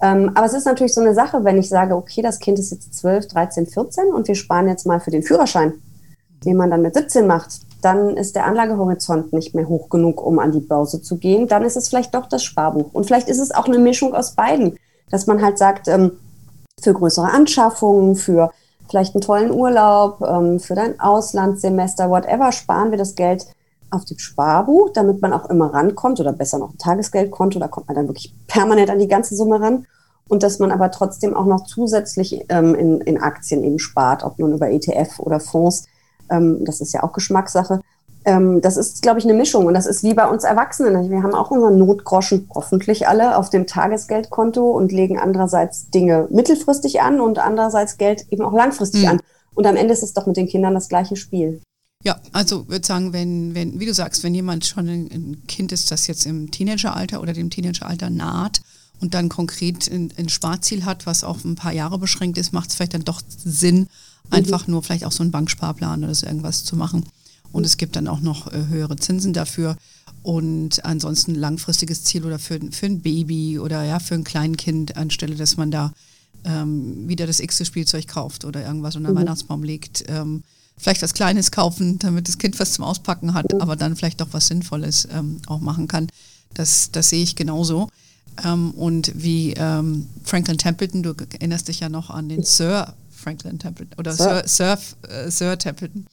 Ähm, 0.00 0.31
aber 0.35 0.47
es 0.47 0.55
ist 0.55 0.67
natürlich 0.67 0.95
so 0.95 1.00
eine 1.00 1.15
Sache, 1.15 1.45
wenn 1.45 1.59
ich 1.59 1.69
sage, 1.69 1.97
okay, 1.97 2.23
das 2.23 2.39
Kind 2.39 2.59
ist 2.59 2.71
jetzt 2.71 2.95
12, 2.95 3.29
13, 3.29 3.67
14 3.67 4.06
und 4.12 4.29
wir 4.29 4.35
sparen 4.35 4.69
jetzt 4.69 4.87
mal 4.87 5.00
für 5.00 5.11
den 5.11 5.23
Führerschein, 5.23 5.75
den 6.45 6.56
man 6.56 6.71
dann 6.71 6.83
mit 6.83 6.95
17 6.95 7.27
macht, 7.27 7.61
dann 7.83 8.17
ist 8.17 8.37
der 8.37 8.47
Anlagehorizont 8.47 9.33
nicht 9.33 9.55
mehr 9.55 9.69
hoch 9.69 9.89
genug, 9.89 10.25
um 10.25 10.39
an 10.39 10.53
die 10.53 10.61
Börse 10.61 11.03
zu 11.03 11.17
gehen. 11.17 11.49
Dann 11.49 11.65
ist 11.65 11.77
es 11.77 11.89
vielleicht 11.89 12.15
doch 12.15 12.27
das 12.27 12.43
Sparbuch. 12.43 12.93
Und 12.93 13.06
vielleicht 13.06 13.29
ist 13.29 13.39
es 13.39 13.53
auch 13.53 13.67
eine 13.67 13.79
Mischung 13.79 14.15
aus 14.15 14.35
beiden, 14.35 14.77
dass 15.11 15.27
man 15.27 15.43
halt 15.43 15.59
sagt, 15.59 15.89
ähm, 15.89 16.12
für 16.81 16.93
größere 16.93 17.31
Anschaffungen, 17.31 18.15
für 18.15 18.50
vielleicht 18.89 19.15
einen 19.15 19.23
tollen 19.23 19.50
Urlaub, 19.50 20.21
ähm, 20.23 20.61
für 20.61 20.75
dein 20.75 20.99
Auslandssemester, 21.00 22.11
whatever, 22.11 22.53
sparen 22.53 22.91
wir 22.91 22.99
das 22.99 23.15
Geld 23.15 23.47
auf 23.90 24.05
dem 24.05 24.19
Sparbuch, 24.19 24.90
damit 24.93 25.23
man 25.23 25.32
auch 25.32 25.49
immer 25.50 25.73
rankommt 25.73 26.20
oder 26.20 26.32
besser 26.32 26.58
noch 26.58 26.70
ein 26.73 26.79
Tagesgeldkonto, 26.79 27.58
da 27.58 27.69
kommt 27.69 27.88
man 27.88 27.96
dann 27.96 28.08
wirklich 28.08 28.35
permanent 28.46 28.90
an 28.90 28.99
die 28.99 29.08
ganze 29.08 29.37
Summe 29.37 29.61
ran 29.61 29.87
und 30.29 30.43
dass 30.43 30.58
man 30.58 30.70
aber 30.70 30.90
trotzdem 30.90 31.35
auch 31.35 31.46
noch 31.46 31.64
zusätzlich 31.64 32.44
ähm, 32.49 32.75
in, 32.75 33.00
in 33.00 33.20
Aktien 33.20 33.64
eben 33.64 33.79
spart, 33.79 34.25
ob 34.25 34.38
nun 34.38 34.52
über 34.52 34.70
ETF 34.70 35.19
oder 35.19 35.40
Fonds, 35.40 35.87
ähm, 36.31 36.64
das 36.64 36.81
ist 36.81 36.93
ja 36.93 37.02
auch 37.02 37.12
Geschmackssache. 37.12 37.81
Ähm, 38.25 38.61
das 38.61 38.76
ist, 38.76 39.00
glaube 39.00 39.19
ich, 39.19 39.25
eine 39.25 39.35
Mischung 39.35 39.67
und 39.67 39.75
das 39.75 39.87
ist 39.87 40.02
wie 40.02 40.12
bei 40.12 40.29
uns 40.29 40.44
Erwachsenen. 40.44 41.11
Wir 41.11 41.23
haben 41.23 41.35
auch 41.35 41.50
unseren 41.50 41.79
Notgroschen, 41.79 42.50
hoffentlich 42.55 43.08
alle, 43.08 43.38
auf 43.38 43.49
dem 43.49 43.67
Tagesgeldkonto 43.67 44.70
und 44.70 44.93
legen 44.93 45.19
andererseits 45.19 45.88
Dinge 45.90 46.29
mittelfristig 46.31 47.00
an 47.00 47.20
und 47.20 47.38
andererseits 47.38 47.96
Geld 47.96 48.26
eben 48.31 48.44
auch 48.44 48.52
langfristig 48.52 49.05
mhm. 49.05 49.08
an. 49.08 49.20
Und 49.55 49.67
am 49.67 49.76
Ende 49.76 49.94
ist 49.94 50.02
es 50.02 50.12
doch 50.12 50.26
mit 50.26 50.37
den 50.37 50.46
Kindern 50.46 50.75
das 50.75 50.88
gleiche 50.88 51.17
Spiel. 51.17 51.62
Ja, 52.05 52.21
also 52.33 52.69
würde 52.69 52.87
sagen, 52.87 53.12
wenn, 53.12 53.55
wenn, 53.55 53.81
wie 53.81 53.87
du 53.87 53.93
sagst, 53.93 54.23
wenn 54.23 54.35
jemand 54.35 54.65
schon 54.65 54.89
ein, 54.89 55.43
Kind 55.49 55.73
ist, 55.73 55.91
das 55.91 56.06
jetzt 56.06 56.27
im 56.27 56.50
Teenageralter 56.50 57.21
oder 57.21 57.33
dem 57.33 57.50
Teenageralter 57.50 58.09
naht 58.09 58.61
und 59.00 59.15
dann 59.15 59.29
konkret 59.29 59.91
ein, 59.91 60.12
ein 60.17 60.29
Sparziel 60.29 60.85
hat, 60.85 61.06
was 61.06 61.25
auf 61.25 61.45
ein 61.45 61.56
paar 61.56 61.73
Jahre 61.73 61.99
beschränkt 61.99 62.39
ist, 62.39 62.53
macht 62.53 62.71
es 62.71 62.77
vielleicht 62.77 62.95
dann 62.95 63.05
doch 63.05 63.21
Sinn, 63.45 63.89
einfach 64.31 64.67
mhm. 64.67 64.75
nur 64.75 64.83
vielleicht 64.85 65.05
auch 65.05 65.12
so 65.12 65.25
einen 65.25 65.33
Banksparplan 65.33 66.05
oder 66.05 66.15
so 66.15 66.27
irgendwas 66.27 66.65
zu 66.65 66.77
machen. 66.77 67.05
Und 67.50 67.67
es 67.67 67.79
gibt 67.79 67.97
dann 67.97 68.06
auch 68.06 68.21
noch 68.21 68.53
äh, 68.53 68.67
höhere 68.69 68.97
Zinsen 68.97 69.33
dafür. 69.33 69.77
Und 70.23 70.85
ansonsten 70.85 71.35
langfristiges 71.35 72.05
Ziel 72.05 72.25
oder 72.25 72.39
für, 72.39 72.61
für 72.71 72.87
ein 72.87 73.00
Baby 73.00 73.59
oder 73.59 73.85
ja, 73.85 73.99
für 73.99 74.15
ein 74.15 74.25
Kleinkind, 74.25 74.97
anstelle 74.97 75.35
dass 75.35 75.56
man 75.56 75.71
da 75.71 75.93
ähm, 76.45 77.09
wieder 77.09 77.27
das 77.27 77.41
x-te 77.41 77.65
Spielzeug 77.65 78.07
kauft 78.07 78.45
oder 78.45 78.64
irgendwas 78.64 78.95
unter 78.95 79.09
den 79.09 79.14
mhm. 79.14 79.21
Weihnachtsbaum 79.21 79.64
legt. 79.64 80.05
Ähm, 80.09 80.45
vielleicht 80.78 81.02
was 81.02 81.14
Kleines 81.14 81.50
kaufen, 81.50 81.99
damit 81.99 82.28
das 82.28 82.38
Kind 82.38 82.58
was 82.58 82.73
zum 82.73 82.85
Auspacken 82.85 83.35
hat, 83.35 83.61
aber 83.61 83.76
dann 83.76 83.97
vielleicht 83.97 84.20
doch 84.20 84.28
was 84.32 84.47
Sinnvolles 84.47 85.08
ähm, 85.12 85.40
auch 85.47 85.61
machen 85.61 85.88
kann. 85.88 86.08
Das, 86.54 86.90
das 86.92 87.11
sehe 87.11 87.23
ich 87.23 87.37
genauso. 87.37 87.88
Ähm, 88.44 88.70
und 88.73 89.12
wie 89.14 89.52
ähm, 89.54 90.06
Franklin 90.23 90.58
Templeton, 90.58 91.02
du 91.02 91.14
erinnerst 91.32 91.68
dich 91.68 91.80
ja 91.80 91.88
noch 91.88 92.11
an 92.11 92.28
den 92.28 92.44
Sir 92.44 92.94
Franklin 93.11 93.58
Templeton 93.58 93.99
oder 93.99 94.12
Sir, 94.12 94.44
Sir, 94.47 94.78
äh, 95.08 95.30
Sir 95.30 95.58
Templeton. 95.58 96.06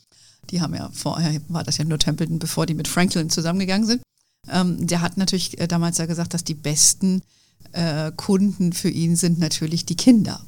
Die 0.49 0.61
haben 0.61 0.75
ja 0.75 0.89
vorher, 0.93 1.39
war 1.47 1.63
das 1.63 1.77
ja 1.77 1.85
nur 1.85 1.99
Templeton, 1.99 2.39
bevor 2.39 2.65
die 2.65 2.73
mit 2.73 2.87
Franklin 2.87 3.29
zusammengegangen 3.29 3.87
sind. 3.87 4.01
Ähm, 4.49 4.85
der 4.85 5.01
hat 5.01 5.17
natürlich 5.17 5.59
äh, 5.59 5.67
damals 5.67 5.97
ja 5.97 6.05
gesagt, 6.05 6.33
dass 6.33 6.43
die 6.43 6.53
besten 6.53 7.21
äh, 7.71 8.11
Kunden 8.15 8.73
für 8.73 8.89
ihn 8.89 9.15
sind 9.15 9.39
natürlich 9.39 9.85
die 9.85 9.95
Kinder 9.95 10.41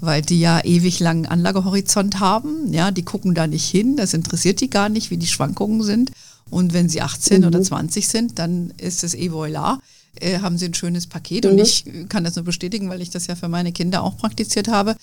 weil 0.00 0.22
die 0.22 0.40
ja 0.40 0.64
ewig 0.64 1.00
langen 1.00 1.26
Anlagehorizont 1.26 2.20
haben. 2.20 2.72
Ja, 2.72 2.90
die 2.90 3.04
gucken 3.04 3.34
da 3.34 3.46
nicht 3.46 3.68
hin, 3.68 3.96
das 3.96 4.14
interessiert 4.14 4.60
die 4.60 4.70
gar 4.70 4.88
nicht, 4.88 5.10
wie 5.10 5.16
die 5.16 5.26
Schwankungen 5.26 5.82
sind. 5.82 6.10
Und 6.50 6.72
wenn 6.72 6.88
sie 6.88 7.00
18 7.00 7.42
mhm. 7.42 7.46
oder 7.46 7.62
20 7.62 8.08
sind, 8.08 8.38
dann 8.38 8.72
ist 8.76 9.04
es 9.04 9.14
eh 9.14 9.28
voilà. 9.30 9.78
Äh, 10.18 10.40
haben 10.40 10.58
sie 10.58 10.66
ein 10.66 10.74
schönes 10.74 11.06
Paket. 11.06 11.44
Mhm. 11.44 11.50
Und 11.52 11.58
ich 11.58 11.84
kann 12.08 12.24
das 12.24 12.34
nur 12.34 12.44
bestätigen, 12.44 12.88
weil 12.90 13.00
ich 13.00 13.10
das 13.10 13.26
ja 13.28 13.36
für 13.36 13.48
meine 13.48 13.72
Kinder 13.72 14.02
auch 14.02 14.16
praktiziert 14.16 14.68
habe. 14.68 14.96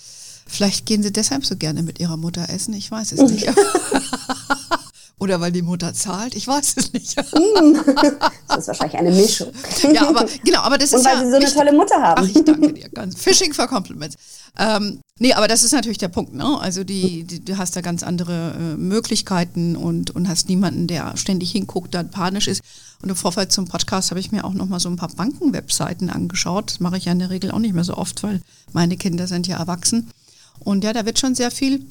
Vielleicht 0.46 0.86
gehen 0.86 1.02
sie 1.02 1.12
deshalb 1.12 1.44
so 1.44 1.56
gerne 1.56 1.82
mit 1.82 2.00
ihrer 2.00 2.16
Mutter 2.16 2.48
essen, 2.48 2.74
ich 2.74 2.90
weiß 2.90 3.12
es 3.12 3.30
nicht. 3.30 3.46
Oder 5.20 5.40
weil 5.40 5.50
die 5.50 5.62
Mutter 5.62 5.92
zahlt, 5.94 6.34
ich 6.36 6.46
weiß 6.46 6.74
es 6.76 6.92
nicht. 6.92 7.16
das 7.16 8.58
ist 8.58 8.68
wahrscheinlich 8.68 8.98
eine 8.98 9.10
Mischung. 9.10 9.48
Ja, 9.92 10.08
aber 10.08 10.26
genau, 10.44 10.60
aber 10.60 10.78
das 10.78 10.92
ist 10.92 11.00
Und 11.00 11.06
weil 11.06 11.14
ja 11.16 11.24
sie 11.24 11.30
so 11.30 11.36
eine 11.36 11.52
tolle 11.52 11.72
Mutter 11.72 12.00
haben. 12.00 12.22
Ach, 12.24 12.36
ich 12.36 12.44
danke 12.44 12.72
dir 12.72 12.88
ganz. 12.88 13.20
Fishing 13.20 13.52
for 13.52 13.66
Compliments. 13.66 14.16
Ähm, 14.58 15.00
nee, 15.18 15.32
aber 15.34 15.46
das 15.46 15.62
ist 15.62 15.72
natürlich 15.72 15.98
der 15.98 16.08
Punkt. 16.08 16.34
Ne? 16.34 16.58
Also 16.60 16.84
die, 16.84 17.24
die, 17.24 17.44
du 17.44 17.56
hast 17.58 17.76
da 17.76 17.80
ganz 17.80 18.02
andere 18.02 18.54
äh, 18.58 18.76
Möglichkeiten 18.76 19.76
und, 19.76 20.10
und 20.10 20.28
hast 20.28 20.48
niemanden, 20.48 20.86
der 20.88 21.16
ständig 21.16 21.52
hinguckt, 21.52 21.94
dann 21.94 22.10
panisch 22.10 22.48
ist. 22.48 22.62
Und 23.00 23.08
im 23.08 23.16
Vorfeld 23.16 23.52
zum 23.52 23.66
Podcast 23.66 24.10
habe 24.10 24.20
ich 24.20 24.32
mir 24.32 24.44
auch 24.44 24.54
noch 24.54 24.66
mal 24.66 24.80
so 24.80 24.88
ein 24.88 24.96
paar 24.96 25.10
Bankenwebseiten 25.10 26.10
angeschaut. 26.10 26.72
Das 26.72 26.80
mache 26.80 26.96
ich 26.96 27.04
ja 27.04 27.12
in 27.12 27.20
der 27.20 27.30
Regel 27.30 27.52
auch 27.52 27.60
nicht 27.60 27.74
mehr 27.74 27.84
so 27.84 27.96
oft, 27.96 28.22
weil 28.24 28.42
meine 28.72 28.96
Kinder 28.96 29.28
sind 29.28 29.46
ja 29.46 29.58
erwachsen. 29.58 30.10
Und 30.58 30.82
ja, 30.82 30.92
da 30.92 31.06
wird 31.06 31.20
schon 31.20 31.36
sehr 31.36 31.52
viel 31.52 31.84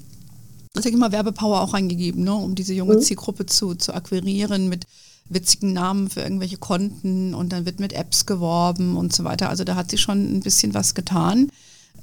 sag 0.73 0.91
ich 0.91 0.97
mal, 0.97 1.11
Werbepower 1.11 1.61
auch 1.61 1.73
reingegeben, 1.73 2.23
ne, 2.23 2.33
um 2.33 2.55
diese 2.55 2.73
junge 2.73 2.95
mhm. 2.95 3.01
Zielgruppe 3.01 3.45
zu, 3.45 3.75
zu 3.75 3.93
akquirieren 3.93 4.69
mit 4.69 4.85
witzigen 5.29 5.73
Namen 5.73 6.09
für 6.09 6.21
irgendwelche 6.21 6.57
Konten 6.57 7.33
und 7.33 7.51
dann 7.51 7.65
wird 7.65 7.79
mit 7.79 7.93
Apps 7.93 8.25
geworben 8.25 8.95
und 8.95 9.13
so 9.13 9.23
weiter. 9.23 9.49
Also 9.49 9.63
da 9.63 9.75
hat 9.75 9.91
sie 9.91 9.97
schon 9.97 10.37
ein 10.37 10.39
bisschen 10.39 10.73
was 10.73 10.95
getan. 10.95 11.49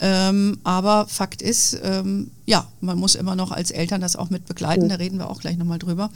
Ähm, 0.01 0.59
aber 0.65 1.07
Fakt 1.09 1.43
ist, 1.43 1.79
ähm, 1.83 2.31
ja, 2.47 2.67
man 2.81 2.99
muss 2.99 3.15
immer 3.15 3.37
noch 3.37 3.53
als 3.53 3.71
Eltern 3.71 4.01
das 4.01 4.17
auch 4.17 4.31
mit 4.31 4.47
begleiten, 4.47 4.89
da 4.89 4.97
reden 4.97 5.19
wir 5.19 5.31
auch 5.31 5.41
gleich 5.41 5.57
nochmal 5.57 5.79
drüber. 5.79 6.11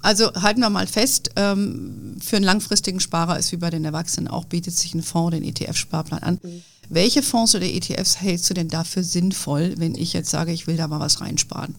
Also 0.00 0.32
halten 0.34 0.60
wir 0.60 0.70
mal 0.70 0.86
fest, 0.86 1.30
ähm, 1.36 2.16
für 2.20 2.36
einen 2.36 2.44
langfristigen 2.44 3.00
Sparer 3.00 3.38
ist 3.38 3.52
wie 3.52 3.56
bei 3.56 3.70
den 3.70 3.84
Erwachsenen 3.84 4.28
auch, 4.28 4.44
bietet 4.44 4.74
sich 4.74 4.94
ein 4.94 5.02
Fonds, 5.02 5.36
den 5.36 5.44
ETF-Sparplan 5.44 6.22
an. 6.22 6.38
Mhm. 6.42 6.62
Welche 6.88 7.22
Fonds 7.22 7.54
oder 7.54 7.66
ETFs 7.66 8.20
hältst 8.20 8.48
du 8.48 8.54
denn 8.54 8.68
dafür 8.68 9.02
sinnvoll, 9.02 9.74
wenn 9.76 9.94
ich 9.94 10.12
jetzt 10.12 10.30
sage, 10.30 10.52
ich 10.52 10.66
will 10.66 10.76
da 10.76 10.88
mal 10.88 11.00
was 11.00 11.20
reinsparen? 11.20 11.74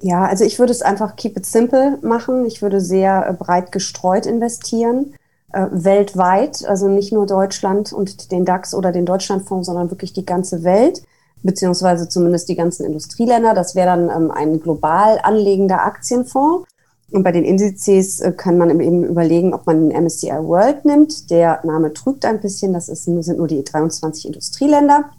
Ja, 0.00 0.26
also 0.26 0.44
ich 0.44 0.58
würde 0.58 0.72
es 0.72 0.82
einfach 0.82 1.16
keep 1.16 1.36
it 1.36 1.46
simple 1.46 1.98
machen. 2.02 2.44
Ich 2.46 2.62
würde 2.62 2.80
sehr 2.80 3.26
äh, 3.28 3.32
breit 3.32 3.72
gestreut 3.72 4.26
investieren, 4.26 5.14
äh, 5.54 5.68
weltweit, 5.70 6.64
also 6.66 6.88
nicht 6.88 7.12
nur 7.12 7.26
Deutschland 7.26 7.92
und 7.92 8.32
den 8.32 8.44
DAX 8.44 8.74
oder 8.74 8.92
den 8.92 9.06
Deutschlandfonds, 9.06 9.66
sondern 9.66 9.90
wirklich 9.90 10.12
die 10.12 10.26
ganze 10.26 10.64
Welt, 10.64 11.02
beziehungsweise 11.42 12.08
zumindest 12.08 12.48
die 12.48 12.56
ganzen 12.56 12.84
Industrieländer. 12.84 13.54
Das 13.54 13.74
wäre 13.74 13.86
dann 13.86 14.10
ähm, 14.10 14.30
ein 14.30 14.60
global 14.60 15.20
anlegender 15.22 15.84
Aktienfonds. 15.84 16.68
Und 17.10 17.22
bei 17.22 17.32
den 17.32 17.44
Indizes 17.44 18.20
äh, 18.20 18.32
kann 18.32 18.58
man 18.58 18.80
eben 18.80 19.04
überlegen, 19.04 19.54
ob 19.54 19.66
man 19.66 19.88
den 19.88 20.04
MSCI 20.04 20.30
World 20.30 20.84
nimmt. 20.84 21.30
Der 21.30 21.60
Name 21.64 21.92
trügt 21.92 22.24
ein 22.24 22.40
bisschen, 22.40 22.72
das 22.72 22.88
ist, 22.88 23.04
sind 23.04 23.38
nur 23.38 23.46
die 23.46 23.62
23 23.62 24.26
Industrieländer. 24.26 25.10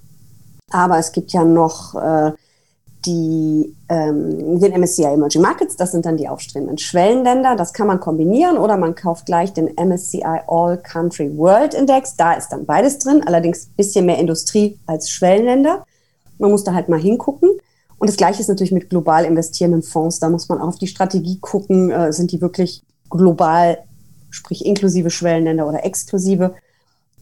Aber 0.71 0.97
es 0.97 1.11
gibt 1.11 1.31
ja 1.31 1.43
noch 1.43 1.95
äh, 1.95 2.31
die, 3.05 3.75
ähm, 3.89 4.59
den 4.59 4.73
MSCI 4.73 5.03
Emerging 5.03 5.41
Markets, 5.41 5.75
das 5.75 5.91
sind 5.91 6.05
dann 6.05 6.17
die 6.17 6.27
aufstrebenden 6.27 6.77
Schwellenländer. 6.77 7.55
Das 7.55 7.73
kann 7.73 7.87
man 7.87 7.99
kombinieren 7.99 8.57
oder 8.57 8.77
man 8.77 8.95
kauft 8.95 9.25
gleich 9.25 9.53
den 9.53 9.69
MSCI 9.77 10.23
All 10.47 10.77
Country 10.77 11.35
World 11.37 11.73
Index. 11.73 12.15
Da 12.15 12.33
ist 12.33 12.49
dann 12.49 12.65
beides 12.65 12.99
drin, 12.99 13.23
allerdings 13.25 13.67
ein 13.67 13.75
bisschen 13.77 14.05
mehr 14.05 14.17
Industrie 14.17 14.77
als 14.85 15.09
Schwellenländer. 15.09 15.85
Man 16.37 16.51
muss 16.51 16.63
da 16.63 16.73
halt 16.73 16.89
mal 16.89 16.99
hingucken. 16.99 17.49
Und 17.97 18.09
das 18.09 18.17
Gleiche 18.17 18.41
ist 18.41 18.49
natürlich 18.49 18.71
mit 18.73 18.89
global 18.89 19.25
investierenden 19.25 19.83
Fonds. 19.83 20.19
Da 20.19 20.29
muss 20.29 20.49
man 20.49 20.59
auch 20.59 20.67
auf 20.67 20.77
die 20.77 20.87
Strategie 20.87 21.39
gucken. 21.39 21.91
Äh, 21.91 22.11
sind 22.11 22.31
die 22.31 22.41
wirklich 22.41 22.83
global, 23.09 23.79
sprich 24.29 24.65
inklusive 24.65 25.09
Schwellenländer 25.09 25.67
oder 25.67 25.85
exklusive? 25.85 26.55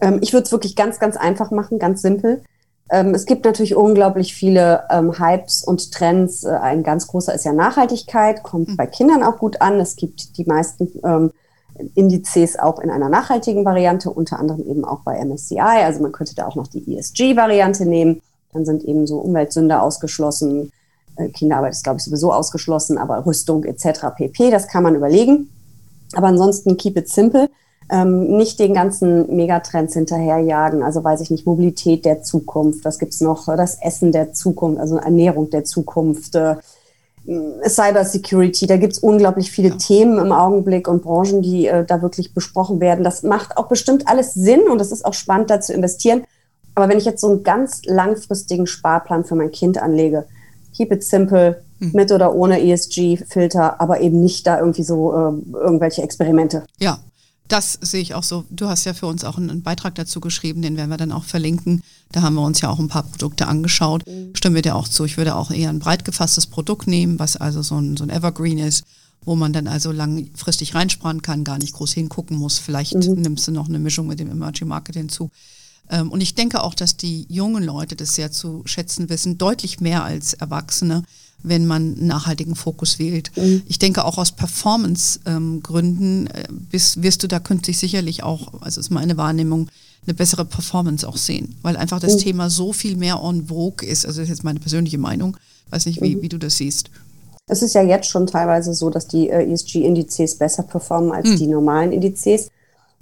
Ähm, 0.01 0.19
ich 0.21 0.33
würde 0.33 0.45
es 0.45 0.51
wirklich 0.51 0.75
ganz, 0.75 0.99
ganz 0.99 1.15
einfach 1.15 1.51
machen, 1.51 1.79
ganz 1.79 2.01
simpel. 2.01 2.43
Ähm, 2.89 3.15
es 3.15 3.25
gibt 3.25 3.45
natürlich 3.45 3.75
unglaublich 3.75 4.33
viele 4.33 4.83
ähm, 4.89 5.17
Hypes 5.17 5.63
und 5.63 5.91
Trends. 5.91 6.43
Äh, 6.43 6.51
ein 6.51 6.83
ganz 6.83 7.07
großer 7.07 7.33
ist 7.33 7.45
ja 7.45 7.53
Nachhaltigkeit, 7.53 8.43
kommt 8.43 8.69
mhm. 8.69 8.77
bei 8.77 8.87
Kindern 8.87 9.23
auch 9.23 9.37
gut 9.37 9.61
an. 9.61 9.79
Es 9.79 9.95
gibt 9.95 10.37
die 10.37 10.45
meisten 10.45 10.89
ähm, 11.03 11.31
Indizes 11.95 12.59
auch 12.59 12.79
in 12.79 12.89
einer 12.91 13.09
nachhaltigen 13.09 13.65
Variante, 13.65 14.09
unter 14.09 14.39
anderem 14.39 14.67
eben 14.67 14.85
auch 14.85 14.99
bei 15.01 15.23
MSCI. 15.23 15.59
Also 15.59 16.01
man 16.01 16.11
könnte 16.11 16.35
da 16.35 16.45
auch 16.45 16.55
noch 16.55 16.67
die 16.67 16.97
ESG-Variante 16.97 17.85
nehmen. 17.85 18.21
Dann 18.51 18.65
sind 18.65 18.83
eben 18.83 19.07
so 19.07 19.17
Umweltsünder 19.19 19.81
ausgeschlossen. 19.81 20.71
Äh, 21.15 21.29
Kinderarbeit 21.29 21.73
ist, 21.73 21.83
glaube 21.83 21.97
ich, 21.97 22.03
sowieso 22.03 22.31
ausgeschlossen, 22.33 22.97
aber 22.97 23.25
Rüstung 23.25 23.63
etc. 23.63 24.07
pp. 24.15 24.51
Das 24.51 24.67
kann 24.67 24.83
man 24.83 24.95
überlegen. 24.95 25.49
Aber 26.15 26.27
ansonsten 26.27 26.77
keep 26.77 26.97
it 26.97 27.09
simple. 27.09 27.49
Ähm, 27.93 28.37
nicht 28.37 28.57
den 28.59 28.73
ganzen 28.73 29.35
Megatrends 29.35 29.93
hinterherjagen. 29.93 30.81
Also 30.81 31.03
weiß 31.03 31.21
ich 31.21 31.29
nicht, 31.29 31.45
Mobilität 31.45 32.05
der 32.05 32.23
Zukunft. 32.23 32.85
Was 32.85 32.97
gibt's 32.97 33.21
noch? 33.21 33.45
Das 33.45 33.77
Essen 33.79 34.11
der 34.11 34.33
Zukunft, 34.33 34.79
also 34.79 34.97
Ernährung 34.97 35.51
der 35.51 35.63
Zukunft. 35.63 36.33
Äh, 36.33 36.55
Cyber 37.67 38.03
Security, 38.03 38.65
da 38.65 38.77
gibt's 38.77 38.97
unglaublich 38.97 39.51
viele 39.51 39.69
ja. 39.69 39.75
Themen 39.75 40.17
im 40.17 40.31
Augenblick 40.31 40.87
und 40.87 41.03
Branchen, 41.03 41.43
die 41.43 41.67
äh, 41.67 41.85
da 41.85 42.01
wirklich 42.01 42.33
besprochen 42.33 42.79
werden. 42.79 43.03
Das 43.03 43.21
macht 43.21 43.57
auch 43.57 43.67
bestimmt 43.67 44.07
alles 44.07 44.33
Sinn 44.33 44.61
und 44.61 44.81
es 44.81 44.91
ist 44.91 45.05
auch 45.05 45.13
spannend, 45.13 45.51
da 45.51 45.61
zu 45.61 45.71
investieren. 45.71 46.23
Aber 46.73 46.89
wenn 46.89 46.97
ich 46.97 47.05
jetzt 47.05 47.21
so 47.21 47.29
einen 47.29 47.43
ganz 47.43 47.83
langfristigen 47.85 48.65
Sparplan 48.65 49.23
für 49.23 49.35
mein 49.35 49.51
Kind 49.51 49.77
anlege, 49.77 50.25
keep 50.75 50.91
it 50.91 51.03
simple, 51.03 51.61
hm. 51.77 51.91
mit 51.93 52.11
oder 52.11 52.33
ohne 52.33 52.59
ESG-Filter, 52.59 53.79
aber 53.79 54.01
eben 54.01 54.19
nicht 54.19 54.47
da 54.47 54.57
irgendwie 54.59 54.83
so 54.83 55.13
äh, 55.13 55.57
irgendwelche 55.59 56.01
Experimente. 56.01 56.63
Ja, 56.79 56.97
das 57.47 57.77
sehe 57.81 58.01
ich 58.01 58.15
auch 58.15 58.23
so. 58.23 58.45
Du 58.49 58.67
hast 58.67 58.85
ja 58.85 58.93
für 58.93 59.05
uns 59.05 59.23
auch 59.23 59.37
einen 59.37 59.61
Beitrag 59.61 59.95
dazu 59.95 60.21
geschrieben, 60.21 60.61
den 60.61 60.77
werden 60.77 60.89
wir 60.89 60.97
dann 60.97 61.11
auch 61.11 61.25
verlinken. 61.25 61.83
Da 62.11 62.21
haben 62.21 62.35
wir 62.35 62.41
uns 62.41 62.61
ja 62.61 62.69
auch 62.69 62.79
ein 62.79 62.87
paar 62.87 63.03
Produkte 63.03 63.47
angeschaut. 63.47 64.07
Mhm. 64.07 64.35
Stimmen 64.35 64.55
wir 64.55 64.61
dir 64.61 64.75
auch 64.75 64.87
zu. 64.87 65.03
Ich 65.05 65.17
würde 65.17 65.35
auch 65.35 65.51
eher 65.51 65.69
ein 65.69 65.79
breit 65.79 66.05
gefasstes 66.05 66.47
Produkt 66.47 66.87
nehmen, 66.87 67.19
was 67.19 67.37
also 67.37 67.61
so 67.61 67.77
ein, 67.79 67.97
so 67.97 68.03
ein 68.05 68.09
Evergreen 68.09 68.59
ist, 68.59 68.85
wo 69.25 69.35
man 69.35 69.53
dann 69.53 69.67
also 69.67 69.91
langfristig 69.91 70.73
reinsparen 70.73 71.21
kann, 71.21 71.43
gar 71.43 71.57
nicht 71.57 71.73
groß 71.73 71.93
hingucken 71.93 72.37
muss. 72.37 72.59
Vielleicht 72.59 72.95
mhm. 72.95 73.21
nimmst 73.21 73.47
du 73.47 73.51
noch 73.51 73.67
eine 73.67 73.79
Mischung 73.79 74.07
mit 74.07 74.19
dem 74.19 74.31
Emerging 74.31 74.67
Market 74.67 74.95
hinzu. 74.95 75.29
Ähm, 75.89 76.11
und 76.11 76.21
ich 76.21 76.35
denke 76.35 76.63
auch, 76.63 76.73
dass 76.73 76.97
die 76.97 77.25
jungen 77.29 77.63
Leute 77.63 77.95
das 77.95 78.15
sehr 78.15 78.31
zu 78.31 78.63
schätzen 78.65 79.09
wissen, 79.09 79.37
deutlich 79.37 79.81
mehr 79.81 80.03
als 80.03 80.33
Erwachsene, 80.33 81.03
wenn 81.43 81.67
man 81.67 81.95
einen 81.95 82.07
nachhaltigen 82.07 82.55
Fokus 82.55 82.97
wählt. 82.99 83.31
Mhm. 83.35 83.63
Ich 83.67 83.77
denke 83.79 84.05
auch 84.05 84.17
aus 84.17 84.31
Performance-Gründen 84.31 86.29
ähm, 86.33 86.67
wirst 86.71 87.23
du 87.23 87.27
da 87.27 87.39
künftig 87.39 87.77
sicherlich 87.77 88.23
auch, 88.23 88.61
also 88.61 88.79
ist 88.79 88.89
meine 88.89 89.17
Wahrnehmung, 89.17 89.69
eine 90.05 90.13
bessere 90.13 90.45
Performance 90.45 91.07
auch 91.07 91.17
sehen, 91.17 91.55
weil 91.61 91.77
einfach 91.77 91.99
das 91.99 92.15
mhm. 92.15 92.19
Thema 92.19 92.49
so 92.49 92.73
viel 92.73 92.97
mehr 92.97 93.21
on 93.23 93.47
vogue 93.47 93.87
ist. 93.87 94.05
Also 94.05 94.19
das 94.19 94.29
ist 94.29 94.37
jetzt 94.37 94.43
meine 94.43 94.59
persönliche 94.59 94.97
Meinung. 94.97 95.37
Weiß 95.69 95.85
nicht, 95.85 96.01
wie, 96.01 96.15
mhm. 96.15 96.21
wie 96.21 96.29
du 96.29 96.37
das 96.37 96.57
siehst. 96.57 96.89
Es 97.47 97.61
ist 97.61 97.73
ja 97.73 97.83
jetzt 97.83 98.07
schon 98.07 98.27
teilweise 98.27 98.73
so, 98.73 98.89
dass 98.89 99.07
die 99.07 99.29
äh, 99.29 99.51
ESG-Indizes 99.51 100.37
besser 100.37 100.63
performen 100.63 101.11
als 101.11 101.29
mhm. 101.29 101.37
die 101.37 101.47
normalen 101.47 101.91
Indizes. 101.91 102.49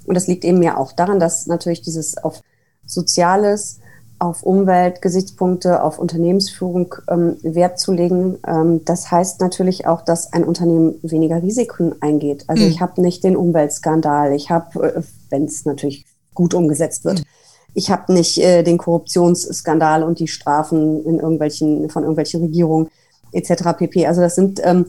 Und 0.06 0.16
das 0.16 0.28
liegt 0.28 0.44
eben 0.46 0.62
ja 0.64 0.78
auch 0.78 0.94
daran, 0.94 1.20
dass 1.20 1.46
natürlich 1.46 1.82
dieses 1.82 2.18
auf 2.18 2.42
Soziales, 2.86 3.80
auf 4.22 4.44
Umweltgesichtspunkte, 4.44 5.82
auf 5.82 5.98
Unternehmensführung 5.98 6.94
ähm, 7.10 7.38
Wert 7.42 7.80
zu 7.80 7.92
legen. 7.92 8.38
Ähm, 8.46 8.86
das 8.86 9.10
heißt 9.10 9.42
natürlich 9.42 9.88
auch, 9.88 10.04
dass 10.04 10.32
ein 10.32 10.44
Unternehmen 10.44 11.00
weniger 11.02 11.42
Risiken 11.42 11.96
eingeht. 12.02 12.44
Also 12.46 12.64
mhm. 12.64 12.70
ich 12.70 12.82
habe 12.82 13.02
nicht 13.02 13.24
den 13.24 13.36
Umweltskandal, 13.36 14.34
ich 14.34 14.52
habe, 14.52 14.94
äh, 14.96 15.02
wenn 15.32 15.46
es 15.46 15.66
natürlich 15.66 16.06
gut 16.36 16.54
umgesetzt 16.54 17.04
wird, 17.04 17.20
mhm. 17.20 17.26
ich 17.74 17.90
habe 17.90 18.14
nicht 18.14 18.38
äh, 18.38 18.62
den 18.62 18.78
Korruptionsskandal 18.78 20.04
und 20.04 20.20
die 20.20 20.28
Strafen 20.28 21.04
in 21.04 21.18
irgendwelchen 21.18 21.90
von 21.90 22.04
irgendwelchen 22.04 22.42
Regierungen 22.42 22.90
etc. 23.32 23.76
pp. 23.76 24.06
Also 24.06 24.22
das 24.22 24.36
sind 24.36 24.62
ähm, 24.64 24.86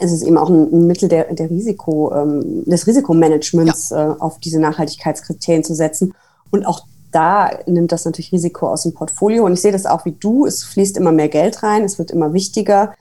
es 0.00 0.10
ist 0.10 0.22
eben 0.22 0.38
auch 0.38 0.48
ein, 0.48 0.88
Mittel 0.88 1.08
der, 1.08 1.32
der 1.32 1.48
Risiko, 1.48 2.12
ähm, 2.12 2.64
des 2.64 2.88
Risikomanagements 2.88 3.90
ja. 3.90 4.14
äh, 4.14 4.16
auf 4.18 4.40
diese 4.40 4.58
Nachhaltigkeitskriterien 4.58 5.62
zu 5.62 5.74
setzen. 5.74 6.14
Und 6.50 6.66
auch 6.66 6.86
da 7.12 7.50
nimmt 7.66 7.92
das 7.92 8.04
natürlich 8.04 8.32
Risiko 8.32 8.68
aus 8.68 8.82
dem 8.82 8.94
Portfolio. 8.94 9.44
Und 9.44 9.52
ich 9.52 9.60
sehe 9.60 9.72
das 9.72 9.86
auch 9.86 10.04
wie 10.04 10.12
du. 10.12 10.46
Es 10.46 10.64
fließt 10.64 10.96
immer 10.96 11.12
mehr 11.12 11.28
Geld 11.28 11.62
rein. 11.62 11.84
Es 11.84 11.98
wird 11.98 12.10
immer 12.10 12.32
wichtiger. 12.32 12.94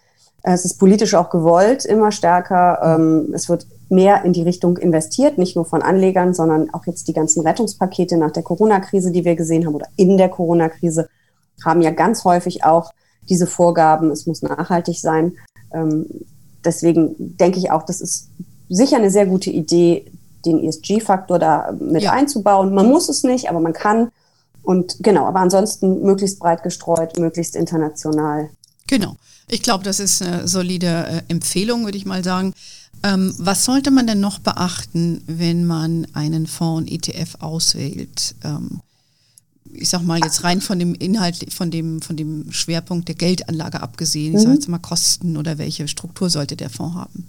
Es 0.44 0.65
ist 0.65 0.77
politisch 0.77 1.15
auch 1.15 1.30
gewollt, 1.30 1.86
immer 1.86 2.12
stärker. 2.12 2.80
Ähm, 2.84 3.32
es 3.34 3.48
wird 3.48 3.68
mehr 3.89 4.24
in 4.24 4.34
die 4.34 4.44
Richtung 4.44 4.77
investiert, 4.77 5.38
nicht 5.38 5.56
nur 5.56 5.65
von 5.65 5.82
Anlegern, 5.82 6.34
sondern 6.34 6.74
auch 6.74 6.86
jetzt 6.88 7.08
die 7.08 7.13
ganzen 7.13 7.46
Rettungspakete 7.46 8.18
nach 8.18 8.32
der 8.32 8.44
Corona-Krise, 8.44 9.12
die 9.12 9.25
wir 9.25 9.36
gesehen 9.36 9.65
haben 9.65 9.75
oder 9.75 9.88
in 9.98 10.18
der 10.18 10.30
Corona-Krise, 10.30 11.10
haben 11.63 11.82
ja 11.82 11.91
ganz 11.91 12.24
häufig 12.24 12.63
auch 12.63 12.91
diese 13.30 13.48
Vorgaben, 13.48 14.10
es 14.10 14.25
muss 14.25 14.41
nachhaltig 14.41 15.00
sein. 15.00 15.34
Ähm, 15.74 16.08
deswegen 16.63 17.38
denke 17.38 17.60
ich 17.60 17.72
auch, 17.72 17.84
das 17.84 18.01
ist 18.01 18.30
sicher 18.70 18.98
eine 18.98 19.12
sehr 19.12 19.25
gute 19.25 19.50
Idee, 19.50 20.12
den 20.46 20.64
ESG-Faktor 20.64 21.40
da 21.40 21.74
mit 21.80 22.04
ja. 22.04 22.12
einzubauen. 22.12 22.74
Man 22.74 22.88
muss 22.88 23.10
es 23.10 23.24
nicht, 23.24 23.50
aber 23.50 23.60
man 23.60 23.74
kann. 23.74 24.12
Und 24.64 24.98
genau, 25.00 25.26
aber 25.26 25.40
ansonsten 25.40 26.02
möglichst 26.02 26.40
breit 26.40 26.64
gestreut, 26.64 27.18
möglichst 27.18 27.56
international. 27.56 28.50
Genau. 28.88 29.16
Ich 29.50 29.64
glaube, 29.64 29.84
das 29.84 30.00
ist 30.00 30.22
eine 30.22 30.48
solide 30.48 30.88
äh, 30.88 31.22
Empfehlung, 31.28 31.86
würde 31.86 31.98
ich 31.98 32.06
mal 32.06 32.24
sagen. 32.24 32.54
Ähm, 33.04 33.34
was 33.38 33.66
sollte 33.66 33.92
man 33.92 34.06
denn 34.08 34.20
noch 34.20 34.40
beachten, 34.40 35.24
wenn 35.28 35.66
man 35.66 36.08
einen 36.14 36.46
Fonds 36.46 36.92
ETF 36.92 37.36
auswählt? 37.40 38.36
Ähm, 38.44 38.82
ich 39.74 39.90
sag 39.90 40.04
mal 40.04 40.20
jetzt 40.20 40.44
rein 40.44 40.62
von 40.62 40.80
dem 40.80 40.94
Inhalt, 40.96 41.54
von 41.54 41.72
dem, 41.72 42.02
von 42.02 42.16
dem 42.18 42.52
Schwerpunkt 42.52 43.08
der 43.08 43.16
Geldanlage 43.16 43.82
abgesehen, 43.82 44.34
ich 44.36 44.40
sage 44.40 44.50
mhm. 44.50 44.56
jetzt 44.56 44.68
mal 44.68 44.80
Kosten 44.80 45.38
oder 45.38 45.58
welche 45.58 45.88
Struktur 45.88 46.30
sollte 46.30 46.56
der 46.56 46.70
Fonds 46.70 46.96
haben? 46.96 47.28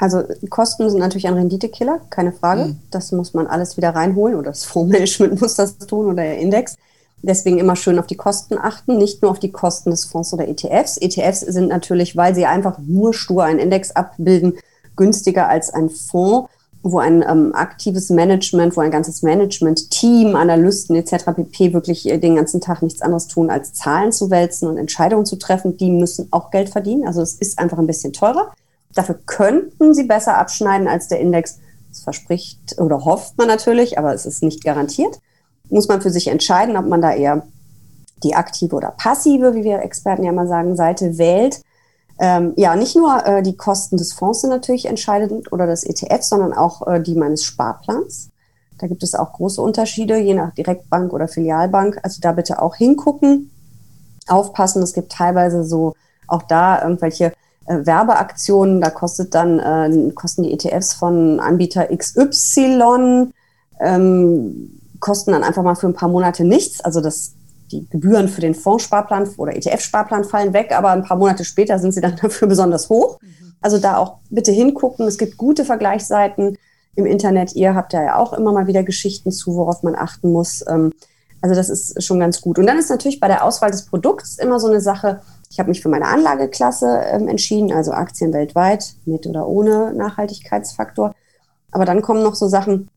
Also 0.00 0.22
Kosten 0.48 0.88
sind 0.88 0.98
natürlich 0.98 1.28
ein 1.28 1.34
Renditekiller, 1.34 2.00
keine 2.08 2.32
Frage. 2.32 2.64
Mhm. 2.64 2.76
Das 2.90 3.12
muss 3.12 3.34
man 3.34 3.46
alles 3.46 3.76
wieder 3.76 3.90
reinholen 3.90 4.34
oder 4.34 4.50
das 4.50 4.64
Fondsmanagement 4.64 5.40
muss 5.40 5.54
das 5.54 5.76
tun 5.78 6.06
oder 6.06 6.22
der 6.22 6.38
Index. 6.38 6.76
Deswegen 7.22 7.58
immer 7.58 7.76
schön 7.76 7.98
auf 7.98 8.06
die 8.06 8.16
Kosten 8.16 8.56
achten, 8.56 8.96
nicht 8.96 9.20
nur 9.20 9.30
auf 9.30 9.38
die 9.38 9.52
Kosten 9.52 9.90
des 9.90 10.06
Fonds 10.06 10.32
oder 10.32 10.48
ETFs. 10.48 10.96
ETFs 10.96 11.40
sind 11.40 11.68
natürlich, 11.68 12.16
weil 12.16 12.34
sie 12.34 12.46
einfach 12.46 12.78
nur 12.78 13.12
stur 13.12 13.44
einen 13.44 13.58
Index 13.58 13.90
abbilden, 13.90 14.54
günstiger 14.96 15.50
als 15.50 15.68
ein 15.74 15.90
Fonds, 15.90 16.48
wo 16.82 16.98
ein 16.98 17.22
ähm, 17.28 17.54
aktives 17.54 18.08
Management, 18.08 18.74
wo 18.74 18.80
ein 18.80 18.90
ganzes 18.90 19.20
Management-Team, 19.20 20.34
Analysten 20.34 20.96
etc. 20.96 21.24
pp. 21.36 21.74
wirklich 21.74 22.08
äh, 22.08 22.16
den 22.16 22.36
ganzen 22.36 22.62
Tag 22.62 22.80
nichts 22.80 23.02
anderes 23.02 23.26
tun, 23.26 23.50
als 23.50 23.74
Zahlen 23.74 24.12
zu 24.12 24.30
wälzen 24.30 24.66
und 24.66 24.78
Entscheidungen 24.78 25.26
zu 25.26 25.36
treffen. 25.36 25.76
Die 25.76 25.90
müssen 25.90 26.28
auch 26.30 26.50
Geld 26.50 26.70
verdienen. 26.70 27.06
Also 27.06 27.20
es 27.20 27.34
ist 27.34 27.58
einfach 27.58 27.76
ein 27.76 27.86
bisschen 27.86 28.14
teurer. 28.14 28.50
Dafür 28.94 29.18
könnten 29.26 29.94
sie 29.94 30.04
besser 30.04 30.38
abschneiden 30.38 30.88
als 30.88 31.08
der 31.08 31.20
Index, 31.20 31.58
Das 31.88 32.02
verspricht 32.02 32.78
oder 32.78 33.04
hofft 33.04 33.38
man 33.38 33.48
natürlich, 33.48 33.98
aber 33.98 34.14
es 34.14 34.26
ist 34.26 34.42
nicht 34.42 34.64
garantiert. 34.64 35.20
Muss 35.68 35.88
man 35.88 36.00
für 36.00 36.10
sich 36.10 36.28
entscheiden, 36.28 36.76
ob 36.76 36.86
man 36.86 37.00
da 37.00 37.12
eher 37.12 37.46
die 38.22 38.34
aktive 38.34 38.76
oder 38.76 38.90
passive, 38.90 39.54
wie 39.54 39.64
wir 39.64 39.80
Experten 39.80 40.24
ja 40.24 40.32
mal 40.32 40.48
sagen, 40.48 40.76
Seite 40.76 41.18
wählt. 41.18 41.62
Ähm, 42.18 42.52
ja, 42.56 42.76
nicht 42.76 42.96
nur 42.96 43.24
äh, 43.24 43.42
die 43.42 43.56
Kosten 43.56 43.96
des 43.96 44.12
Fonds 44.12 44.42
sind 44.42 44.50
natürlich 44.50 44.86
entscheidend 44.86 45.52
oder 45.52 45.66
des 45.66 45.84
ETFs, 45.84 46.28
sondern 46.28 46.52
auch 46.52 46.86
äh, 46.86 47.00
die 47.00 47.14
meines 47.14 47.44
Sparplans. 47.44 48.30
Da 48.78 48.86
gibt 48.86 49.02
es 49.02 49.14
auch 49.14 49.32
große 49.32 49.60
Unterschiede, 49.60 50.18
je 50.18 50.34
nach 50.34 50.54
Direktbank 50.54 51.12
oder 51.12 51.28
Filialbank. 51.28 51.98
Also 52.02 52.20
da 52.20 52.32
bitte 52.32 52.60
auch 52.60 52.76
hingucken, 52.76 53.50
aufpassen. 54.26 54.82
Es 54.82 54.92
gibt 54.92 55.12
teilweise 55.12 55.64
so 55.64 55.94
auch 56.26 56.42
da 56.42 56.82
irgendwelche 56.82 57.32
Werbeaktionen. 57.70 58.80
Da 58.80 58.90
kostet 58.90 59.34
dann, 59.34 59.58
äh, 59.58 60.12
kosten 60.12 60.42
die 60.42 60.52
ETFs 60.52 60.94
von 60.94 61.40
Anbieter 61.40 61.88
XY, 61.94 63.28
ähm, 63.80 64.80
kosten 65.00 65.32
dann 65.32 65.44
einfach 65.44 65.62
mal 65.62 65.74
für 65.74 65.86
ein 65.86 65.94
paar 65.94 66.08
Monate 66.08 66.44
nichts. 66.44 66.80
Also 66.80 67.00
das 67.00 67.34
die 67.70 67.88
Gebühren 67.88 68.28
für 68.28 68.40
den 68.40 68.54
Fondssparplan 68.54 69.28
oder 69.36 69.54
ETF-Sparplan 69.54 70.24
fallen 70.24 70.52
weg, 70.52 70.72
aber 70.72 70.90
ein 70.90 71.04
paar 71.04 71.16
Monate 71.16 71.44
später 71.44 71.78
sind 71.78 71.92
sie 71.92 72.00
dann 72.00 72.16
dafür 72.22 72.48
besonders 72.48 72.88
hoch. 72.88 73.20
Mhm. 73.20 73.52
Also 73.60 73.78
da 73.78 73.96
auch 73.96 74.18
bitte 74.30 74.52
hingucken. 74.52 75.06
Es 75.06 75.18
gibt 75.18 75.36
gute 75.36 75.64
Vergleichsseiten 75.64 76.56
im 76.94 77.06
Internet. 77.06 77.54
Ihr 77.54 77.74
habt 77.74 77.92
ja 77.92 78.16
auch 78.16 78.32
immer 78.32 78.52
mal 78.52 78.66
wieder 78.66 78.82
Geschichten 78.82 79.32
zu, 79.32 79.54
worauf 79.54 79.82
man 79.82 79.94
achten 79.94 80.32
muss. 80.32 80.64
Ähm, 80.68 80.92
also 81.42 81.54
das 81.54 81.68
ist 81.68 82.02
schon 82.02 82.20
ganz 82.20 82.40
gut. 82.40 82.58
Und 82.58 82.66
dann 82.66 82.78
ist 82.78 82.90
natürlich 82.90 83.20
bei 83.20 83.28
der 83.28 83.44
Auswahl 83.44 83.70
des 83.70 83.86
Produkts 83.86 84.38
immer 84.38 84.60
so 84.60 84.68
eine 84.68 84.80
Sache. 84.80 85.20
Ich 85.50 85.58
habe 85.58 85.68
mich 85.68 85.82
für 85.82 85.88
meine 85.88 86.06
Anlageklasse 86.06 87.02
ähm, 87.12 87.26
entschieden, 87.26 87.72
also 87.72 87.90
Aktien 87.90 88.32
weltweit 88.32 88.94
mit 89.04 89.26
oder 89.26 89.48
ohne 89.48 89.92
Nachhaltigkeitsfaktor. 89.94 91.12
Aber 91.72 91.84
dann 91.84 92.02
kommen 92.02 92.22
noch 92.22 92.36
so 92.36 92.46
Sachen, 92.46 92.88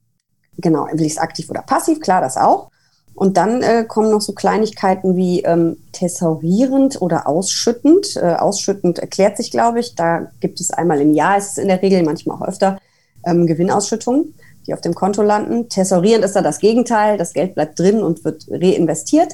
genau, 0.58 0.88
will 0.92 1.06
ich 1.06 1.14
es 1.14 1.18
aktiv 1.18 1.50
oder 1.50 1.64
passiv? 1.64 2.00
Klar, 2.00 2.22
das 2.22 2.38
auch. 2.38 2.70
Und 3.16 3.38
dann 3.38 3.62
äh, 3.62 3.86
kommen 3.88 4.12
noch 4.12 4.22
so 4.22 4.34
Kleinigkeiten 4.34 5.16
wie 5.16 5.42
ähm, 5.42 5.78
thesaurierend 5.94 7.02
oder 7.02 7.28
ausschüttend. 7.28 8.16
Äh, 8.18 8.36
ausschüttend 8.36 9.00
erklärt 9.00 9.38
sich, 9.38 9.50
glaube 9.50 9.80
ich. 9.80 9.96
Da 9.96 10.32
gibt 10.40 10.60
es 10.60 10.72
einmal 10.72 11.02
im 11.02 11.14
Jahr, 11.14 11.38
ist 11.38 11.52
es 11.52 11.58
in 11.58 11.68
der 11.68 11.82
Regel, 11.82 12.04
manchmal 12.04 12.38
auch 12.38 12.48
öfter, 12.48 12.80
ähm, 13.26 13.46
Gewinnausschüttungen, 13.48 14.34
die 14.68 14.74
auf 14.74 14.82
dem 14.82 14.96
Konto 14.96 15.22
landen. 15.22 15.70
Thesaurierend 15.70 16.26
ist 16.26 16.36
da 16.36 16.42
das 16.42 16.60
Gegenteil. 16.60 17.18
Das 17.18 17.34
Geld 17.34 17.56
bleibt 17.56 17.80
drin 17.80 18.02
und 18.02 18.24
wird 18.26 18.48
reinvestiert. 18.50 19.34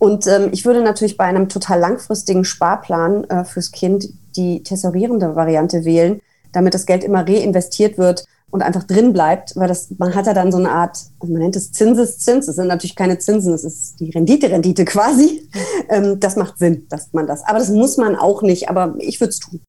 Und 0.00 0.26
ähm, 0.26 0.48
ich 0.50 0.64
würde 0.64 0.82
natürlich 0.82 1.18
bei 1.18 1.24
einem 1.24 1.50
total 1.50 1.78
langfristigen 1.78 2.44
Sparplan 2.44 3.24
äh, 3.24 3.44
fürs 3.44 3.70
Kind 3.70 4.08
die 4.34 4.62
thesaurierende 4.62 5.36
Variante 5.36 5.84
wählen, 5.84 6.22
damit 6.52 6.72
das 6.72 6.86
Geld 6.86 7.04
immer 7.04 7.28
reinvestiert 7.28 7.98
wird 7.98 8.24
und 8.50 8.62
einfach 8.62 8.84
drin 8.84 9.12
bleibt, 9.12 9.54
weil 9.56 9.68
das, 9.68 9.90
man 9.98 10.14
hat 10.14 10.26
ja 10.26 10.32
dann 10.32 10.52
so 10.52 10.56
eine 10.56 10.70
Art, 10.70 10.96
also 11.20 11.32
man 11.32 11.42
nennt 11.42 11.54
es 11.54 11.70
Zinseszins, 11.72 12.46
das 12.46 12.56
sind 12.56 12.68
natürlich 12.68 12.96
keine 12.96 13.18
Zinsen, 13.18 13.52
das 13.52 13.62
ist 13.62 14.00
die 14.00 14.10
Rendite-Rendite 14.10 14.84
quasi. 14.84 15.48
Ähm, 15.92 16.20
das 16.20 16.36
macht 16.36 16.56
Sinn, 16.56 16.86
dass 16.88 17.12
man 17.12 17.26
das. 17.26 17.42
Aber 17.42 17.58
das 17.58 17.68
muss 17.68 17.96
man 17.96 18.14
auch 18.14 18.42
nicht, 18.42 18.68
aber 18.68 18.94
ich 18.98 19.18
würde 19.18 19.30
es 19.30 19.40
tun. 19.40 19.60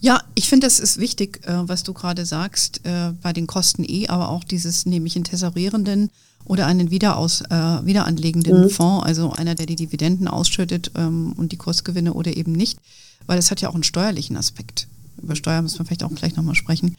Ja, 0.00 0.22
ich 0.34 0.48
finde, 0.48 0.66
das 0.66 0.80
ist 0.80 0.98
wichtig, 0.98 1.46
äh, 1.46 1.68
was 1.68 1.82
du 1.82 1.92
gerade 1.92 2.24
sagst, 2.24 2.80
äh, 2.84 3.12
bei 3.22 3.34
den 3.34 3.46
Kosten 3.46 3.84
eh, 3.86 4.08
aber 4.08 4.30
auch 4.30 4.44
dieses 4.44 4.86
nämlich 4.86 5.14
in 5.14 5.24
tesorierenden 5.24 6.10
oder 6.44 6.66
einen 6.66 6.90
Wiederaus, 6.90 7.42
äh, 7.42 7.54
wiederanlegenden 7.54 8.62
mhm. 8.62 8.70
Fonds, 8.70 9.06
also 9.06 9.32
einer, 9.32 9.54
der 9.54 9.66
die 9.66 9.76
Dividenden 9.76 10.28
ausschüttet 10.28 10.90
ähm, 10.96 11.34
und 11.36 11.52
die 11.52 11.56
Kursgewinne 11.56 12.14
oder 12.14 12.36
eben 12.36 12.52
nicht, 12.52 12.78
weil 13.26 13.36
das 13.36 13.50
hat 13.50 13.60
ja 13.60 13.68
auch 13.68 13.74
einen 13.74 13.84
steuerlichen 13.84 14.36
Aspekt. 14.36 14.88
Über 15.22 15.36
Steuer 15.36 15.62
müssen 15.62 15.78
wir 15.78 15.86
vielleicht 15.86 16.04
auch 16.04 16.14
gleich 16.14 16.36
nochmal 16.36 16.54
sprechen 16.54 16.96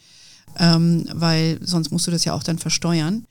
ähm, 0.58 1.06
weil 1.12 1.58
sonst 1.62 1.90
musst 1.90 2.06
du 2.06 2.10
das 2.10 2.24
ja 2.24 2.34
auch 2.34 2.42
dann 2.42 2.58
versteuern. 2.58 3.26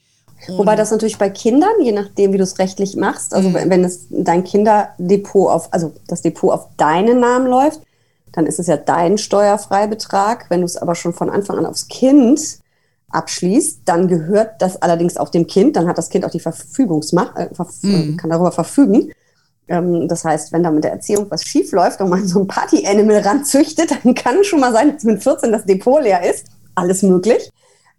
Und 0.48 0.58
Wobei 0.58 0.76
das 0.76 0.92
natürlich 0.92 1.18
bei 1.18 1.30
Kindern, 1.30 1.72
je 1.82 1.94
nachdem, 1.94 2.34
wie 2.34 2.38
du 2.38 2.44
es 2.44 2.60
rechtlich 2.60 2.96
machst, 2.98 3.34
also 3.34 3.50
mhm. 3.50 3.70
wenn 3.70 3.84
es 3.84 4.08
dein 4.10 4.44
Kinderdepot 4.44 5.50
auf, 5.50 5.74
also 5.74 5.94
das 6.08 6.22
Depot 6.22 6.52
auf 6.52 6.68
deinen 6.76 7.20
Namen 7.20 7.48
läuft, 7.48 7.82
dann 8.34 8.46
ist 8.46 8.60
es 8.60 8.68
ja 8.68 8.78
dein 8.78 9.18
Steuerfreibetrag. 9.18 10.50
Wenn 10.50 10.62
du 10.62 10.66
es 10.66 10.76
aber 10.76 10.96
schon 10.96 11.14
von 11.14 11.30
Anfang 11.30 11.58
an 11.58 11.66
aufs 11.66 11.88
Kind 11.88 12.60
abschließt, 13.14 13.82
dann 13.86 14.08
gehört 14.08 14.62
das 14.62 14.82
allerdings 14.82 15.18
auch 15.18 15.30
dem 15.30 15.48
Kind. 15.48 15.76
Dann 15.76 15.88
hat 15.88 15.98
das 15.98 16.10
Kind 16.10 16.26
auch 16.26 16.32
die 16.32 16.40
Verfügungsmacht, 16.40 17.38
äh, 17.38 17.54
verf 17.54 17.70
mhm. 17.82 18.18
kann 18.18 18.30
darüber 18.30 18.52
verfügen. 18.52 19.12
Ähm, 19.68 20.08
das 20.08 20.26
heißt, 20.26 20.52
wenn 20.52 20.64
da 20.64 20.72
mit 20.72 20.84
der 20.84 20.92
Erziehung 20.92 21.28
was 21.30 21.44
schief 21.44 21.72
läuft 21.72 22.02
und 22.02 22.10
man 22.10 22.26
so 22.28 22.40
ein 22.40 22.48
Party-Animal 22.48 23.20
ranzüchtet, 23.20 23.92
dann 24.04 24.14
kann 24.16 24.44
schon 24.44 24.60
mal 24.60 24.74
sein, 24.74 24.94
dass 24.94 25.04
mit 25.04 25.24
14 25.24 25.52
das 25.52 25.66
Depot 25.66 26.02
leer 26.02 26.30
ist 26.30 26.48
alles 26.76 27.04
möglich. 27.04 27.50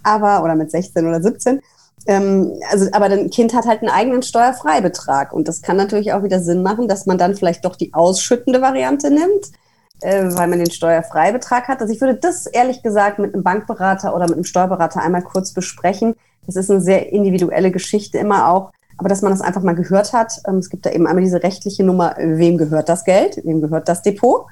Aber, 0.02 0.42
oder 0.42 0.54
mit 0.54 0.70
16 0.70 1.06
oder 1.06 1.22
17. 1.22 1.60
Ähm, 2.06 2.52
also, 2.70 2.88
aber 2.92 3.06
ein 3.06 3.30
Kind 3.30 3.54
hat 3.54 3.66
halt 3.66 3.80
einen 3.80 3.90
eigenen 3.90 4.22
Steuerfreibetrag. 4.22 5.32
Und 5.32 5.48
das 5.48 5.62
kann 5.62 5.76
natürlich 5.76 6.12
auch 6.12 6.22
wieder 6.22 6.40
Sinn 6.40 6.62
machen, 6.62 6.88
dass 6.88 7.06
man 7.06 7.18
dann 7.18 7.34
vielleicht 7.34 7.64
doch 7.64 7.76
die 7.76 7.94
ausschüttende 7.94 8.60
Variante 8.60 9.10
nimmt, 9.10 9.52
äh, 10.00 10.24
weil 10.24 10.48
man 10.48 10.58
den 10.58 10.70
Steuerfreibetrag 10.70 11.68
hat. 11.68 11.80
Also 11.80 11.92
ich 11.92 12.00
würde 12.00 12.16
das 12.16 12.46
ehrlich 12.46 12.82
gesagt 12.82 13.18
mit 13.18 13.34
einem 13.34 13.42
Bankberater 13.42 14.14
oder 14.14 14.26
mit 14.26 14.34
einem 14.34 14.44
Steuerberater 14.44 15.00
einmal 15.00 15.22
kurz 15.22 15.52
besprechen. 15.52 16.14
Das 16.46 16.56
ist 16.56 16.70
eine 16.70 16.80
sehr 16.80 17.12
individuelle 17.12 17.70
Geschichte 17.70 18.18
immer 18.18 18.48
auch. 18.48 18.72
Aber 18.96 19.08
dass 19.08 19.22
man 19.22 19.32
das 19.32 19.40
einfach 19.40 19.62
mal 19.62 19.74
gehört 19.74 20.12
hat. 20.12 20.34
Ähm, 20.46 20.58
es 20.58 20.70
gibt 20.70 20.86
da 20.86 20.90
eben 20.90 21.06
einmal 21.06 21.24
diese 21.24 21.42
rechtliche 21.42 21.82
Nummer, 21.82 22.14
wem 22.18 22.58
gehört 22.58 22.88
das 22.88 23.04
Geld, 23.04 23.40
wem 23.44 23.60
gehört 23.60 23.88
das 23.88 24.02
Depot, 24.02 24.46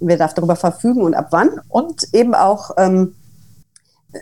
wer 0.00 0.16
darf 0.16 0.34
darüber 0.34 0.56
verfügen 0.56 1.02
und 1.02 1.14
ab 1.14 1.28
wann. 1.30 1.60
Und 1.68 2.08
eben 2.12 2.34
auch, 2.34 2.70
ähm, 2.78 3.14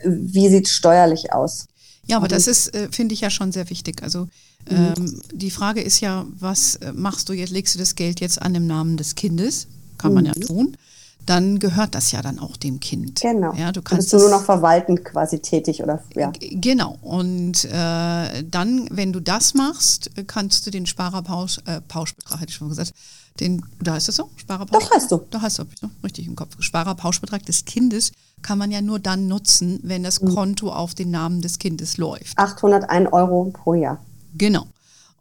wie 0.03 0.49
sieht 0.49 0.67
es 0.67 0.73
steuerlich 0.73 1.33
aus? 1.33 1.67
Ja, 2.05 2.17
aber 2.17 2.27
das 2.27 2.47
ist, 2.47 2.73
äh, 2.75 2.89
finde 2.91 3.13
ich 3.13 3.21
ja 3.21 3.29
schon 3.29 3.51
sehr 3.51 3.69
wichtig. 3.69 4.03
Also 4.03 4.27
mhm. 4.69 4.93
ähm, 4.97 5.21
die 5.31 5.51
Frage 5.51 5.81
ist 5.81 6.01
ja, 6.01 6.25
was 6.39 6.75
äh, 6.77 6.91
machst 6.93 7.29
du 7.29 7.33
jetzt? 7.33 7.51
Legst 7.51 7.75
du 7.75 7.79
das 7.79 7.95
Geld 7.95 8.19
jetzt 8.19 8.41
an 8.41 8.55
im 8.55 8.67
Namen 8.67 8.97
des 8.97 9.15
Kindes? 9.15 9.67
Kann 10.01 10.13
man 10.13 10.25
ja 10.25 10.33
mhm. 10.35 10.41
tun. 10.41 10.77
Dann 11.25 11.59
gehört 11.59 11.93
das 11.93 12.11
ja 12.11 12.21
dann 12.23 12.39
auch 12.39 12.57
dem 12.57 12.79
Kind. 12.79 13.21
Genau. 13.21 13.53
Ja, 13.53 13.71
du 13.71 13.83
kannst 13.83 14.11
du 14.11 14.17
nur 14.17 14.29
noch 14.29 14.43
verwaltend 14.43 15.05
quasi 15.05 15.39
tätig 15.39 15.83
oder 15.83 16.01
ja. 16.15 16.31
Genau. 16.39 16.97
Und 17.01 17.63
äh, 17.65 18.43
dann, 18.43 18.87
wenn 18.89 19.13
du 19.13 19.19
das 19.19 19.53
machst, 19.53 20.09
kannst 20.25 20.65
du 20.65 20.71
den 20.71 20.87
Sparerpausch, 20.87 21.59
äh, 21.65 21.79
Pauschbetrag, 21.81 22.41
hätte 22.41 22.49
ich 22.49 22.55
schon 22.55 22.69
gesagt, 22.69 22.93
den, 23.39 23.63
da 23.79 23.93
heißt 23.93 24.09
es 24.09 24.15
so? 24.15 24.29
Sparerpausch? 24.35 24.83
Doch, 24.83 24.91
heißt 24.91 25.11
du. 25.11 25.21
Da 25.29 25.41
heißt 25.41 25.59
es 25.59 25.67
so, 25.79 25.89
richtig 26.03 26.27
im 26.27 26.35
Kopf. 26.35 26.55
Sparerpauschbetrag 26.59 27.45
des 27.45 27.65
Kindes 27.65 28.11
kann 28.41 28.57
man 28.57 28.71
ja 28.71 28.81
nur 28.81 28.99
dann 28.99 29.27
nutzen, 29.27 29.79
wenn 29.83 30.03
das 30.03 30.21
mhm. 30.21 30.33
Konto 30.33 30.71
auf 30.71 30.95
den 30.95 31.11
Namen 31.11 31.41
des 31.41 31.59
Kindes 31.59 31.97
läuft. 31.97 32.37
801 32.37 33.13
Euro 33.13 33.51
pro 33.53 33.75
Jahr. 33.75 33.99
Genau. 34.33 34.65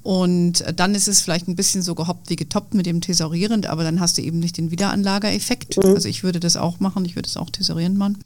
Und 0.03 0.65
dann 0.77 0.95
ist 0.95 1.09
es 1.09 1.21
vielleicht 1.21 1.47
ein 1.49 1.57
bisschen 1.57 1.83
so 1.83 1.95
gehoppt 1.95 2.31
wie 2.31 2.37
getoppt 2.37 2.75
mit 2.75 2.87
dem 2.87 3.01
Thesaurierend, 3.01 3.67
aber 3.67 3.85
dann 3.85 4.01
hast 4.01 4.17
du 4.17 4.23
eben 4.23 4.39
nicht 4.39 4.57
den 4.57 4.71
Wiederanlagereffekt. 4.71 5.77
Mhm. 5.77 5.95
Also 5.95 6.09
ich 6.09 6.23
würde 6.23 6.41
das 6.41 6.57
auch 6.57 6.81
machen, 6.81 7.05
ich 7.05 7.17
würde 7.17 7.29
es 7.29 7.37
auch 7.37 7.51
thesaurierend 7.51 7.99
machen. 7.99 8.19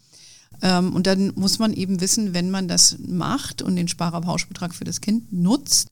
Ähm, 0.63 0.95
und 0.95 1.07
dann 1.07 1.33
muss 1.35 1.59
man 1.59 1.73
eben 1.73 2.01
wissen, 2.01 2.33
wenn 2.33 2.51
man 2.51 2.69
das 2.69 2.97
macht 3.05 3.61
und 3.61 3.77
den 3.77 3.89
Sparerpauschbetrag 3.89 4.75
für 4.75 4.85
das 4.85 5.01
Kind 5.01 5.33
nutzt, 5.33 5.89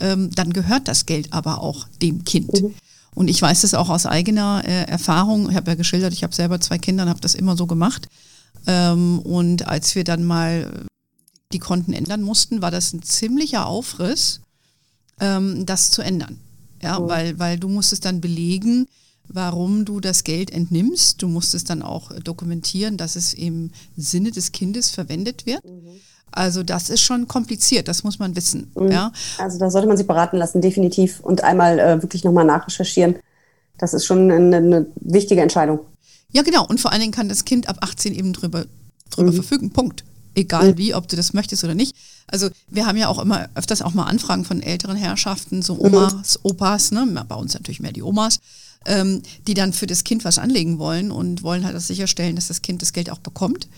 ähm, 0.00 0.30
dann 0.34 0.52
gehört 0.52 0.88
das 0.88 1.06
Geld 1.06 1.32
aber 1.32 1.60
auch 1.60 1.86
dem 2.02 2.24
Kind. 2.24 2.60
Mhm. 2.60 2.74
Und 3.14 3.28
ich 3.28 3.40
weiß 3.40 3.62
das 3.62 3.74
auch 3.74 3.88
aus 3.88 4.06
eigener 4.06 4.62
äh, 4.64 4.84
Erfahrung. 4.84 5.50
Ich 5.50 5.56
habe 5.56 5.70
ja 5.70 5.74
geschildert, 5.74 6.12
ich 6.12 6.22
habe 6.22 6.34
selber 6.34 6.60
zwei 6.60 6.78
Kinder 6.78 7.04
und 7.04 7.08
habe 7.08 7.20
das 7.20 7.34
immer 7.34 7.56
so 7.56 7.66
gemacht. 7.66 8.08
Ähm, 8.66 9.20
und 9.20 9.66
als 9.66 9.94
wir 9.94 10.04
dann 10.04 10.24
mal 10.24 10.86
die 11.52 11.58
Konten 11.58 11.92
ändern 11.92 12.22
mussten, 12.22 12.62
war 12.62 12.70
das 12.70 12.92
ein 12.92 13.02
ziemlicher 13.02 13.66
Aufriss, 13.66 14.39
ähm, 15.20 15.66
das 15.66 15.90
zu 15.90 16.02
ändern. 16.02 16.38
Ja, 16.82 16.98
oh. 16.98 17.08
weil, 17.08 17.38
weil 17.38 17.58
du 17.58 17.68
musstest 17.68 18.04
dann 18.04 18.20
belegen, 18.20 18.86
warum 19.28 19.84
du 19.84 20.00
das 20.00 20.24
Geld 20.24 20.50
entnimmst. 20.50 21.22
Du 21.22 21.28
musstest 21.28 21.70
dann 21.70 21.82
auch 21.82 22.10
dokumentieren, 22.20 22.96
dass 22.96 23.16
es 23.16 23.32
im 23.34 23.70
Sinne 23.96 24.30
des 24.30 24.52
Kindes 24.52 24.90
verwendet 24.90 25.46
wird. 25.46 25.64
Mhm. 25.64 26.00
Also 26.32 26.62
das 26.62 26.90
ist 26.90 27.00
schon 27.00 27.26
kompliziert, 27.26 27.88
das 27.88 28.04
muss 28.04 28.18
man 28.18 28.36
wissen. 28.36 28.70
Mhm. 28.76 28.90
Ja? 28.90 29.12
Also 29.38 29.58
da 29.58 29.70
sollte 29.70 29.88
man 29.88 29.96
sich 29.96 30.06
beraten 30.06 30.36
lassen, 30.36 30.60
definitiv. 30.60 31.20
Und 31.20 31.42
einmal 31.42 31.78
äh, 31.78 32.02
wirklich 32.02 32.24
nochmal 32.24 32.44
nachrecherchieren. 32.44 33.16
Das 33.78 33.94
ist 33.94 34.04
schon 34.04 34.30
eine, 34.30 34.56
eine, 34.56 34.86
wichtige 34.96 35.40
Entscheidung. 35.40 35.80
Ja, 36.32 36.42
genau. 36.42 36.66
Und 36.66 36.80
vor 36.80 36.92
allen 36.92 37.00
Dingen 37.00 37.12
kann 37.12 37.28
das 37.28 37.44
Kind 37.44 37.68
ab 37.68 37.78
18 37.80 38.14
eben 38.14 38.32
drüber, 38.32 38.66
drüber 39.10 39.30
mhm. 39.30 39.36
verfügen. 39.36 39.70
Punkt. 39.70 40.04
Egal 40.34 40.72
mhm. 40.72 40.78
wie, 40.78 40.94
ob 40.94 41.08
du 41.08 41.16
das 41.16 41.32
möchtest 41.32 41.64
oder 41.64 41.74
nicht. 41.74 41.96
Also 42.30 42.48
wir 42.68 42.86
haben 42.86 42.96
ja 42.96 43.08
auch 43.08 43.18
immer 43.18 43.48
öfters 43.54 43.82
auch 43.82 43.94
mal 43.94 44.04
Anfragen 44.04 44.44
von 44.44 44.62
älteren 44.62 44.96
Herrschaften, 44.96 45.62
so 45.62 45.74
mhm. 45.74 45.80
Omas, 45.80 46.38
Opas, 46.42 46.92
ne? 46.92 47.24
bei 47.28 47.34
uns 47.34 47.54
natürlich 47.54 47.80
mehr 47.80 47.92
die 47.92 48.02
Omas, 48.02 48.40
ähm, 48.86 49.22
die 49.46 49.54
dann 49.54 49.72
für 49.72 49.86
das 49.86 50.04
Kind 50.04 50.24
was 50.24 50.38
anlegen 50.38 50.78
wollen 50.78 51.10
und 51.10 51.42
wollen 51.42 51.64
halt 51.64 51.74
das 51.74 51.86
sicherstellen, 51.86 52.36
dass 52.36 52.48
das 52.48 52.62
Kind 52.62 52.82
das 52.82 52.92
Geld 52.92 53.10
auch 53.10 53.18
bekommt 53.18 53.68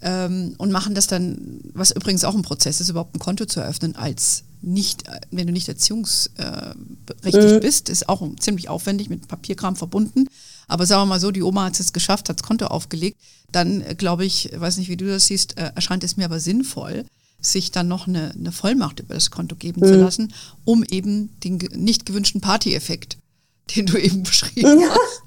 ähm, 0.00 0.54
und 0.58 0.70
machen 0.70 0.94
das 0.94 1.06
dann, 1.06 1.60
was 1.74 1.90
übrigens 1.90 2.24
auch 2.24 2.34
ein 2.34 2.42
Prozess 2.42 2.80
ist, 2.80 2.88
überhaupt 2.88 3.14
ein 3.14 3.20
Konto 3.20 3.46
zu 3.46 3.60
eröffnen, 3.60 3.96
als 3.96 4.44
nicht, 4.60 5.04
wenn 5.30 5.46
du 5.46 5.52
nicht 5.52 5.68
erziehungsrechtlich 5.68 7.52
mhm. 7.52 7.60
bist, 7.60 7.88
ist 7.88 8.08
auch 8.08 8.26
ziemlich 8.40 8.68
aufwendig 8.68 9.08
mit 9.08 9.28
Papierkram 9.28 9.76
verbunden. 9.76 10.28
Aber 10.66 10.84
sagen 10.84 11.02
wir 11.02 11.06
mal 11.06 11.20
so, 11.20 11.30
die 11.30 11.42
Oma 11.42 11.64
hat 11.64 11.78
es 11.78 11.92
geschafft, 11.92 12.28
hat 12.28 12.40
das 12.40 12.46
Konto 12.46 12.66
aufgelegt, 12.66 13.18
dann 13.52 13.80
äh, 13.82 13.94
glaube 13.94 14.24
ich, 14.24 14.50
weiß 14.54 14.76
nicht, 14.78 14.88
wie 14.88 14.96
du 14.96 15.06
das 15.06 15.26
siehst, 15.26 15.58
äh, 15.58 15.72
erscheint 15.74 16.04
es 16.04 16.16
mir 16.16 16.24
aber 16.24 16.40
sinnvoll, 16.40 17.04
sich 17.40 17.70
dann 17.70 17.88
noch 17.88 18.08
eine, 18.08 18.32
eine 18.36 18.52
Vollmacht 18.52 19.00
über 19.00 19.14
das 19.14 19.30
Konto 19.30 19.56
geben 19.56 19.80
mhm. 19.80 19.86
zu 19.86 19.94
lassen, 19.94 20.34
um 20.64 20.84
eben 20.84 21.38
den 21.40 21.58
nicht 21.74 22.06
gewünschten 22.06 22.40
Party-Effekt, 22.40 23.18
den 23.76 23.86
du 23.86 23.98
eben 23.98 24.22
beschrieben 24.22 24.80
ja. 24.80 24.88
hast. 24.90 25.22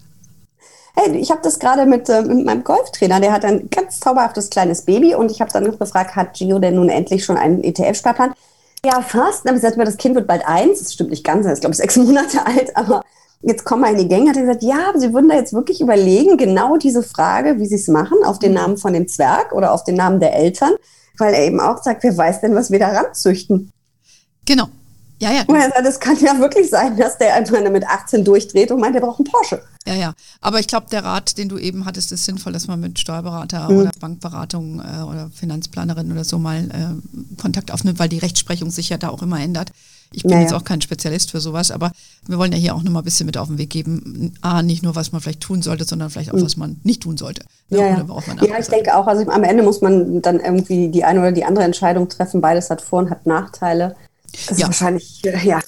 Hey, 0.93 1.15
ich 1.17 1.31
habe 1.31 1.39
das 1.41 1.57
gerade 1.57 1.85
mit, 1.85 2.09
äh, 2.09 2.21
mit 2.21 2.45
meinem 2.45 2.65
Golftrainer, 2.65 3.21
der 3.21 3.31
hat 3.31 3.45
ein 3.45 3.69
ganz 3.69 4.01
zauberhaftes 4.01 4.49
kleines 4.49 4.81
Baby 4.81 5.15
und 5.15 5.31
ich 5.31 5.39
habe 5.39 5.51
dann 5.51 5.77
gefragt, 5.77 6.17
hat 6.17 6.33
Gio 6.33 6.59
denn 6.59 6.75
nun 6.75 6.89
endlich 6.89 7.23
schon 7.23 7.37
einen 7.37 7.63
ETF-Sparplan? 7.63 8.33
Ja, 8.83 9.01
fast. 9.01 9.45
Dann 9.45 9.51
habe 9.51 9.57
ich 9.57 9.63
gesagt, 9.63 9.87
das 9.87 9.97
Kind 9.97 10.15
wird 10.15 10.27
bald 10.27 10.45
eins. 10.45 10.79
Das 10.79 10.93
stimmt 10.93 11.11
nicht 11.11 11.23
ganz, 11.23 11.45
er 11.45 11.53
ist 11.53 11.61
glaube 11.61 11.73
ich 11.73 11.77
sechs 11.77 11.95
Monate 11.97 12.45
alt, 12.45 12.75
aber 12.75 13.03
jetzt 13.41 13.63
kommen 13.63 13.83
wir 13.83 13.91
in 13.91 13.97
die 13.97 14.07
Gänge, 14.07 14.29
hat 14.29 14.37
er 14.37 14.43
gesagt, 14.43 14.63
ja, 14.63 14.89
aber 14.89 14.99
Sie 14.99 15.13
würden 15.13 15.29
da 15.29 15.35
jetzt 15.35 15.53
wirklich 15.53 15.81
überlegen, 15.81 16.37
genau 16.37 16.77
diese 16.77 17.03
Frage, 17.03 17.59
wie 17.59 17.65
Sie 17.65 17.75
es 17.75 17.87
machen, 17.87 18.17
auf 18.23 18.39
den 18.39 18.53
Namen 18.53 18.77
von 18.77 18.93
dem 18.93 19.07
Zwerg 19.07 19.51
oder 19.53 19.71
auf 19.71 19.83
den 19.83 19.95
Namen 19.95 20.19
der 20.19 20.35
Eltern, 20.35 20.73
weil 21.17 21.33
er 21.33 21.45
eben 21.45 21.59
auch 21.59 21.81
sagt, 21.81 22.03
wer 22.03 22.15
weiß 22.15 22.41
denn, 22.41 22.55
was 22.55 22.71
wir 22.71 22.79
da 22.79 22.89
ranzüchten. 22.89 23.71
Genau. 24.45 24.67
Ja, 25.21 25.31
ja. 25.31 25.43
Das 25.83 25.99
kann 25.99 26.17
ja 26.17 26.39
wirklich 26.39 26.69
sein, 26.69 26.97
dass 26.97 27.19
der 27.19 27.35
einfach 27.35 27.61
mit 27.69 27.87
18 27.87 28.25
durchdreht 28.25 28.71
und 28.71 28.79
meint, 28.79 28.95
er 28.95 29.01
braucht 29.01 29.19
einen 29.19 29.31
Porsche. 29.31 29.61
Ja, 29.85 29.93
ja. 29.93 30.13
Aber 30.41 30.59
ich 30.59 30.65
glaube, 30.65 30.87
der 30.91 31.03
Rat, 31.03 31.37
den 31.37 31.47
du 31.47 31.59
eben 31.59 31.85
hattest, 31.85 32.11
ist 32.11 32.25
sinnvoll, 32.25 32.53
dass 32.53 32.67
man 32.67 32.79
mit 32.79 32.97
Steuerberater 32.97 33.69
mhm. 33.69 33.77
oder 33.77 33.91
Bankberatung 33.99 34.79
äh, 34.79 35.03
oder 35.03 35.29
Finanzplanerin 35.31 36.11
oder 36.11 36.23
so 36.23 36.39
mal 36.39 36.63
äh, 36.71 37.39
Kontakt 37.39 37.71
aufnimmt, 37.71 37.99
weil 37.99 38.09
die 38.09 38.17
Rechtsprechung 38.17 38.71
sich 38.71 38.89
ja 38.89 38.97
da 38.97 39.09
auch 39.09 39.21
immer 39.21 39.39
ändert. 39.39 39.71
Ich 40.13 40.23
bin 40.23 40.31
naja. 40.31 40.43
jetzt 40.43 40.53
auch 40.53 40.65
kein 40.65 40.81
Spezialist 40.81 41.31
für 41.31 41.39
sowas, 41.39 41.71
aber 41.71 41.91
wir 42.27 42.37
wollen 42.37 42.51
ja 42.51 42.57
hier 42.57 42.75
auch 42.75 42.83
nochmal 42.83 43.01
ein 43.01 43.05
bisschen 43.05 43.25
mit 43.25 43.37
auf 43.37 43.47
den 43.47 43.57
Weg 43.57 43.69
geben. 43.69 44.33
A, 44.41 44.61
nicht 44.61 44.83
nur, 44.83 44.95
was 44.95 45.13
man 45.13 45.21
vielleicht 45.21 45.39
tun 45.39 45.61
sollte, 45.61 45.85
sondern 45.85 46.09
vielleicht 46.09 46.31
auch, 46.31 46.37
mhm. 46.37 46.43
was 46.43 46.57
man 46.57 46.81
nicht 46.83 47.03
tun 47.03 47.15
sollte. 47.15 47.43
Ne? 47.69 47.79
Ja, 47.79 47.87
ja. 47.87 48.45
ja 48.45 48.59
ich 48.59 48.67
denke 48.67 48.95
auch, 48.95 49.07
also 49.07 49.29
am 49.29 49.43
Ende 49.43 49.63
muss 49.63 49.81
man 49.81 50.21
dann 50.21 50.41
irgendwie 50.41 50.89
die 50.89 51.05
eine 51.05 51.21
oder 51.21 51.31
die 51.31 51.45
andere 51.45 51.63
Entscheidung 51.63 52.09
treffen. 52.09 52.41
Beides 52.41 52.69
hat 52.69 52.81
Vor- 52.81 52.99
und 52.99 53.09
hat 53.09 53.25
Nachteile. 53.25 53.95
Das 54.31 54.49
ja. 54.49 54.53
ist 54.55 54.63
wahrscheinlich, 54.63 55.21
ja, 55.43 55.59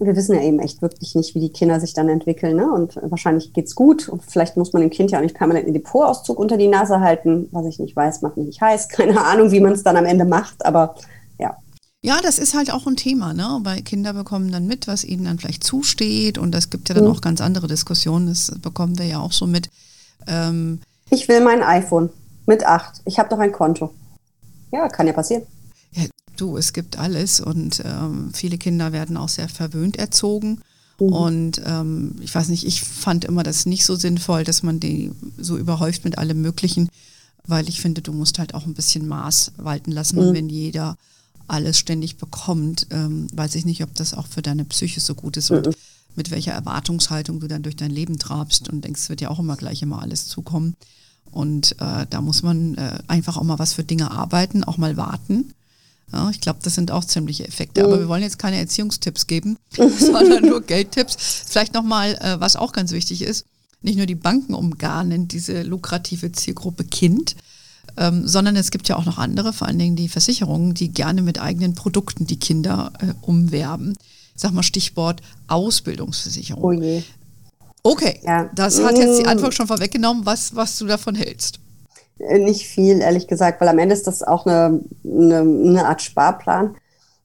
wir 0.00 0.14
wissen 0.14 0.34
ja 0.34 0.42
eben 0.42 0.60
echt 0.60 0.80
wirklich 0.80 1.14
nicht, 1.14 1.34
wie 1.34 1.40
die 1.40 1.52
Kinder 1.52 1.80
sich 1.80 1.92
dann 1.92 2.08
entwickeln. 2.08 2.56
Ne? 2.56 2.70
Und 2.70 2.96
wahrscheinlich 3.02 3.52
geht's 3.52 3.74
gut. 3.74 4.08
Und 4.08 4.22
vielleicht 4.22 4.56
muss 4.56 4.72
man 4.72 4.82
dem 4.82 4.90
Kind 4.90 5.10
ja 5.10 5.18
auch 5.18 5.22
nicht 5.22 5.34
permanent 5.34 5.64
einen 5.64 5.74
Depotauszug 5.74 6.38
unter 6.38 6.56
die 6.56 6.68
Nase 6.68 7.00
halten. 7.00 7.48
Was 7.50 7.66
ich 7.66 7.80
nicht 7.80 7.96
weiß, 7.96 8.22
macht 8.22 8.36
mich 8.36 8.46
nicht 8.46 8.60
heiß. 8.60 8.88
Keine 8.90 9.24
Ahnung, 9.24 9.50
wie 9.50 9.60
man 9.60 9.72
es 9.72 9.82
dann 9.82 9.96
am 9.96 10.06
Ende 10.06 10.24
macht. 10.24 10.64
Aber 10.64 10.94
ja. 12.02 12.20
Das 12.20 12.38
ist 12.38 12.54
halt 12.54 12.72
auch 12.72 12.86
ein 12.86 12.96
Thema, 12.96 13.32
ne? 13.32 13.60
Weil 13.62 13.82
Kinder 13.82 14.12
bekommen 14.12 14.50
dann 14.50 14.66
mit, 14.66 14.86
was 14.86 15.04
ihnen 15.04 15.24
dann 15.24 15.38
vielleicht 15.38 15.64
zusteht. 15.64 16.38
Und 16.38 16.54
es 16.54 16.70
gibt 16.70 16.88
ja 16.88 16.94
dann 16.94 17.04
mhm. 17.04 17.10
auch 17.10 17.20
ganz 17.20 17.40
andere 17.40 17.66
Diskussionen. 17.66 18.26
Das 18.26 18.52
bekommen 18.60 18.98
wir 18.98 19.06
ja 19.06 19.18
auch 19.20 19.32
so 19.32 19.46
mit. 19.46 19.70
Ähm, 20.26 20.80
ich 21.10 21.28
will 21.28 21.40
mein 21.40 21.62
iPhone 21.62 22.10
mit 22.46 22.64
acht. 22.64 23.00
Ich 23.04 23.18
habe 23.18 23.28
doch 23.28 23.38
ein 23.38 23.52
Konto. 23.52 23.92
Ja, 24.72 24.88
kann 24.88 25.06
ja 25.06 25.12
passieren. 25.12 25.42
Ja, 25.92 26.04
du, 26.36 26.56
es 26.56 26.72
gibt 26.72 26.98
alles 26.98 27.40
und 27.40 27.82
ähm, 27.84 28.30
viele 28.34 28.58
Kinder 28.58 28.92
werden 28.92 29.16
auch 29.16 29.28
sehr 29.28 29.48
verwöhnt 29.48 29.96
erzogen. 29.96 30.60
Mhm. 31.00 31.12
Und 31.12 31.62
ähm, 31.64 32.16
ich 32.20 32.34
weiß 32.34 32.48
nicht, 32.48 32.66
ich 32.66 32.82
fand 32.82 33.24
immer 33.24 33.42
das 33.42 33.66
nicht 33.66 33.84
so 33.84 33.96
sinnvoll, 33.96 34.44
dass 34.44 34.62
man 34.62 34.80
die 34.80 35.12
so 35.38 35.56
überhäuft 35.56 36.04
mit 36.04 36.18
allem 36.18 36.42
Möglichen, 36.42 36.88
weil 37.46 37.68
ich 37.68 37.80
finde, 37.80 38.02
du 38.02 38.12
musst 38.12 38.38
halt 38.38 38.54
auch 38.54 38.66
ein 38.66 38.74
bisschen 38.74 39.08
Maß 39.08 39.52
walten 39.56 39.92
lassen. 39.92 40.16
Mhm. 40.16 40.28
Und 40.28 40.34
wenn 40.34 40.48
jeder 40.48 40.96
alles 41.48 41.78
ständig 41.78 42.16
bekommt, 42.16 42.86
ähm, 42.90 43.28
weiß 43.32 43.54
ich 43.54 43.64
nicht, 43.64 43.82
ob 43.82 43.94
das 43.94 44.14
auch 44.14 44.26
für 44.26 44.42
deine 44.42 44.64
Psyche 44.64 45.00
so 45.00 45.14
gut 45.14 45.36
ist 45.36 45.50
und 45.50 45.66
mhm. 45.66 45.72
mit 46.14 46.30
welcher 46.30 46.52
Erwartungshaltung 46.52 47.40
du 47.40 47.48
dann 47.48 47.62
durch 47.62 47.76
dein 47.76 47.90
Leben 47.90 48.18
trabst 48.18 48.68
und 48.68 48.84
denkst, 48.84 49.02
es 49.02 49.08
wird 49.08 49.20
ja 49.20 49.30
auch 49.30 49.38
immer 49.38 49.56
gleich 49.56 49.82
immer 49.82 50.00
alles 50.00 50.28
zukommen. 50.28 50.74
Und 51.30 51.72
äh, 51.80 52.06
da 52.08 52.20
muss 52.20 52.42
man 52.42 52.76
äh, 52.76 52.98
einfach 53.06 53.36
auch 53.36 53.42
mal 53.42 53.58
was 53.58 53.74
für 53.74 53.84
Dinge 53.84 54.10
arbeiten, 54.10 54.64
auch 54.64 54.78
mal 54.78 54.96
warten. 54.96 55.52
Ja, 56.12 56.30
ich 56.30 56.40
glaube, 56.40 56.60
das 56.62 56.74
sind 56.74 56.90
auch 56.90 57.04
ziemliche 57.04 57.46
Effekte. 57.46 57.84
Aber 57.84 57.96
mhm. 57.96 58.00
wir 58.00 58.08
wollen 58.08 58.22
jetzt 58.22 58.38
keine 58.38 58.56
Erziehungstipps 58.56 59.26
geben, 59.26 59.58
sondern 59.76 60.46
nur 60.46 60.62
Geldtipps. 60.62 61.16
Vielleicht 61.46 61.74
nochmal, 61.74 62.14
äh, 62.14 62.40
was 62.40 62.56
auch 62.56 62.72
ganz 62.72 62.92
wichtig 62.92 63.22
ist, 63.22 63.44
nicht 63.82 63.96
nur 63.96 64.06
die 64.06 64.14
Banken 64.14 64.54
umgarnen 64.54 65.28
diese 65.28 65.62
lukrative 65.62 66.32
Zielgruppe 66.32 66.84
Kind, 66.84 67.36
ähm, 67.98 68.26
sondern 68.26 68.56
es 68.56 68.70
gibt 68.70 68.88
ja 68.88 68.96
auch 68.96 69.04
noch 69.04 69.18
andere, 69.18 69.52
vor 69.52 69.66
allen 69.66 69.78
Dingen 69.78 69.96
die 69.96 70.08
Versicherungen, 70.08 70.74
die 70.74 70.92
gerne 70.92 71.22
mit 71.22 71.40
eigenen 71.40 71.74
Produkten 71.74 72.26
die 72.26 72.38
Kinder 72.38 72.92
äh, 73.00 73.12
umwerben. 73.22 73.94
Ich 74.34 74.42
sag 74.42 74.52
mal 74.52 74.62
Stichwort 74.62 75.20
Ausbildungsversicherung. 75.48 76.64
Oh 76.64 76.72
je. 76.72 77.02
Okay, 77.82 78.20
ja. 78.22 78.50
das 78.54 78.82
hat 78.82 78.98
jetzt 78.98 79.18
die 79.18 79.24
mm. 79.24 79.28
Antwort 79.28 79.54
schon 79.54 79.66
vorweggenommen, 79.66 80.26
was, 80.26 80.54
was 80.54 80.78
du 80.78 80.86
davon 80.86 81.14
hältst. 81.14 81.60
Äh, 82.18 82.38
nicht 82.38 82.66
viel, 82.66 83.00
ehrlich 83.00 83.26
gesagt, 83.26 83.60
weil 83.60 83.68
am 83.68 83.78
Ende 83.78 83.94
ist 83.94 84.06
das 84.06 84.22
auch 84.22 84.46
eine, 84.46 84.80
eine, 85.04 85.40
eine 85.40 85.86
Art 85.86 86.02
Sparplan 86.02 86.76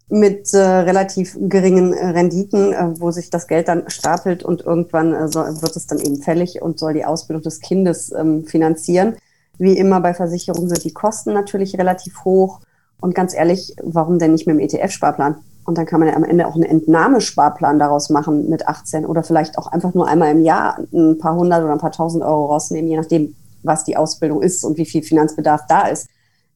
mit 0.09 0.53
äh, 0.53 0.59
relativ 0.59 1.37
geringen 1.39 1.93
äh, 1.93 2.07
Renditen, 2.07 2.73
äh, 2.73 2.99
wo 2.99 3.11
sich 3.11 3.29
das 3.29 3.47
Geld 3.47 3.67
dann 3.67 3.89
stapelt 3.89 4.43
und 4.43 4.61
irgendwann 4.61 5.13
äh, 5.13 5.27
soll, 5.27 5.61
wird 5.61 5.75
es 5.75 5.87
dann 5.87 5.99
eben 5.99 6.21
fällig 6.21 6.61
und 6.61 6.79
soll 6.79 6.93
die 6.93 7.05
Ausbildung 7.05 7.43
des 7.43 7.59
Kindes 7.59 8.11
ähm, 8.11 8.45
finanzieren. 8.45 9.15
Wie 9.57 9.77
immer 9.77 10.01
bei 10.01 10.13
Versicherungen 10.13 10.69
sind 10.69 10.83
die 10.83 10.93
Kosten 10.93 11.33
natürlich 11.33 11.77
relativ 11.77 12.25
hoch. 12.25 12.61
Und 12.99 13.15
ganz 13.15 13.33
ehrlich, 13.33 13.75
warum 13.83 14.19
denn 14.19 14.31
nicht 14.31 14.47
mit 14.47 14.55
dem 14.55 14.59
ETF-Sparplan? 14.59 15.35
Und 15.65 15.77
dann 15.77 15.85
kann 15.85 15.99
man 15.99 16.09
ja 16.09 16.15
am 16.15 16.23
Ende 16.23 16.47
auch 16.47 16.55
einen 16.55 16.63
Entnahmesparplan 16.63 17.79
daraus 17.79 18.09
machen 18.09 18.49
mit 18.49 18.67
18 18.67 19.05
oder 19.05 19.23
vielleicht 19.23 19.57
auch 19.57 19.67
einfach 19.67 19.93
nur 19.93 20.07
einmal 20.07 20.31
im 20.31 20.43
Jahr 20.43 20.79
ein 20.93 21.17
paar 21.17 21.35
hundert 21.35 21.63
oder 21.63 21.71
ein 21.71 21.79
paar 21.79 21.91
tausend 21.91 22.23
Euro 22.23 22.47
rausnehmen, 22.47 22.89
je 22.89 22.97
nachdem, 22.97 23.35
was 23.63 23.85
die 23.85 23.95
Ausbildung 23.95 24.41
ist 24.41 24.63
und 24.65 24.77
wie 24.77 24.85
viel 24.85 25.03
Finanzbedarf 25.03 25.61
da 25.69 25.87
ist. 25.87 26.07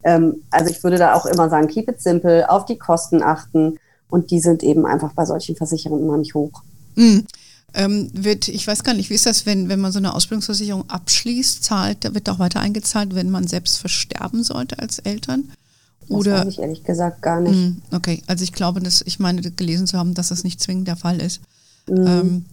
Ähm, 0.03 0.43
also 0.51 0.69
ich 0.69 0.83
würde 0.83 0.97
da 0.97 1.13
auch 1.13 1.25
immer 1.25 1.49
sagen, 1.49 1.67
keep 1.67 1.89
it 1.89 2.01
simple, 2.01 2.49
auf 2.49 2.65
die 2.65 2.77
Kosten 2.77 3.23
achten 3.23 3.79
und 4.09 4.31
die 4.31 4.39
sind 4.39 4.63
eben 4.63 4.85
einfach 4.85 5.13
bei 5.13 5.25
solchen 5.25 5.55
Versicherungen 5.55 6.03
immer 6.03 6.17
nicht 6.17 6.35
hoch. 6.35 6.63
Mhm. 6.95 7.25
Ähm, 7.73 8.09
wird, 8.13 8.47
ich 8.47 8.65
weiß 8.65 8.83
gar 8.83 8.93
nicht, 8.93 9.09
wie 9.09 9.15
ist 9.15 9.25
das, 9.25 9.45
wenn, 9.45 9.69
wenn 9.69 9.79
man 9.79 9.91
so 9.91 9.99
eine 9.99 10.15
Ausbildungsversicherung 10.15 10.89
abschließt, 10.89 11.63
zahlt, 11.63 12.05
da 12.05 12.13
wird 12.13 12.29
auch 12.29 12.39
weiter 12.39 12.59
eingezahlt, 12.59 13.13
wenn 13.13 13.29
man 13.29 13.45
selbst 13.45 13.77
versterben 13.77 14.43
sollte 14.43 14.79
als 14.79 14.99
Eltern? 14.99 15.51
Oder? 16.09 16.31
Das 16.31 16.45
weiß 16.45 16.53
ich 16.53 16.59
ehrlich 16.59 16.83
gesagt 16.83 17.21
gar 17.21 17.41
nicht. 17.41 17.53
Hm, 17.53 17.81
okay, 17.91 18.23
also 18.27 18.43
ich 18.43 18.53
glaube, 18.53 18.79
dass 18.79 19.01
ich 19.01 19.19
meine 19.19 19.41
gelesen 19.41 19.87
zu 19.87 19.97
haben, 19.97 20.13
dass 20.13 20.29
das 20.29 20.43
nicht 20.43 20.61
zwingend 20.61 20.87
der 20.87 20.95
Fall 20.95 21.21
ist. 21.21 21.41
Mhm. 21.89 22.07
Ähm, 22.07 22.45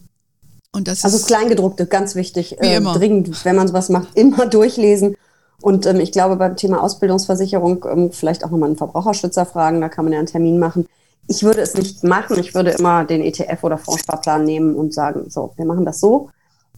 und 0.73 0.89
das 0.89 1.05
also 1.05 1.25
Kleingedruckte, 1.25 1.85
ganz 1.85 2.15
wichtig, 2.15 2.59
äh, 2.59 2.81
dringend, 2.81 3.45
wenn 3.45 3.55
man 3.55 3.67
sowas 3.67 3.89
macht, 3.89 4.09
immer 4.15 4.45
durchlesen. 4.45 5.15
Und 5.61 5.85
ähm, 5.85 6.01
ich 6.01 6.11
glaube, 6.11 6.35
beim 6.35 6.57
Thema 6.57 6.83
Ausbildungsversicherung 6.83 7.85
ähm, 7.89 8.11
vielleicht 8.11 8.43
auch 8.43 8.51
nochmal 8.51 8.69
einen 8.69 8.77
Verbraucherschützer 8.77 9.45
fragen, 9.45 9.79
da 9.79 9.87
kann 9.87 10.03
man 10.03 10.11
ja 10.11 10.19
einen 10.19 10.27
Termin 10.27 10.59
machen. 10.59 10.87
Ich 11.27 11.43
würde 11.43 11.61
es 11.61 11.73
nicht 11.73 12.03
machen, 12.03 12.37
ich 12.39 12.53
würde 12.53 12.71
immer 12.71 13.03
den 13.03 13.21
ETF 13.21 13.63
oder 13.63 13.77
Fondssparplan 13.77 14.43
nehmen 14.43 14.75
und 14.75 14.93
sagen, 14.93 15.29
so, 15.29 15.53
wir 15.55 15.65
machen 15.65 15.85
das 15.85 15.99
so 15.99 16.29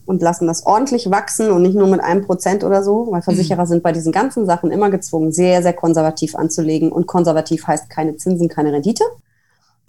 und 0.06 0.22
lassen 0.22 0.48
das 0.48 0.66
ordentlich 0.66 1.12
wachsen 1.12 1.52
und 1.52 1.64
nicht 1.64 1.76
nur 1.76 1.88
mit 1.88 2.00
einem 2.00 2.26
Prozent 2.26 2.64
oder 2.64 2.82
so, 2.82 3.08
weil 3.12 3.22
Versicherer 3.22 3.64
mhm. 3.64 3.68
sind 3.68 3.84
bei 3.84 3.92
diesen 3.92 4.14
ganzen 4.14 4.46
Sachen 4.46 4.72
immer 4.72 4.90
gezwungen, 4.90 5.34
sehr, 5.34 5.62
sehr 5.62 5.74
konservativ 5.74 6.34
anzulegen. 6.36 6.94
Und 6.94 7.08
konservativ 7.08 7.68
heißt 7.68 7.90
keine 7.90 8.16
Zinsen, 8.16 8.48
keine 8.48 8.72
Rendite. 8.72 9.04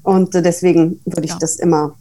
Und 0.02 0.34
äh, 0.34 0.42
deswegen 0.42 1.00
würde 1.04 1.24
ich 1.24 1.30
ja. 1.30 1.38
das 1.38 1.56
immer 1.56 1.94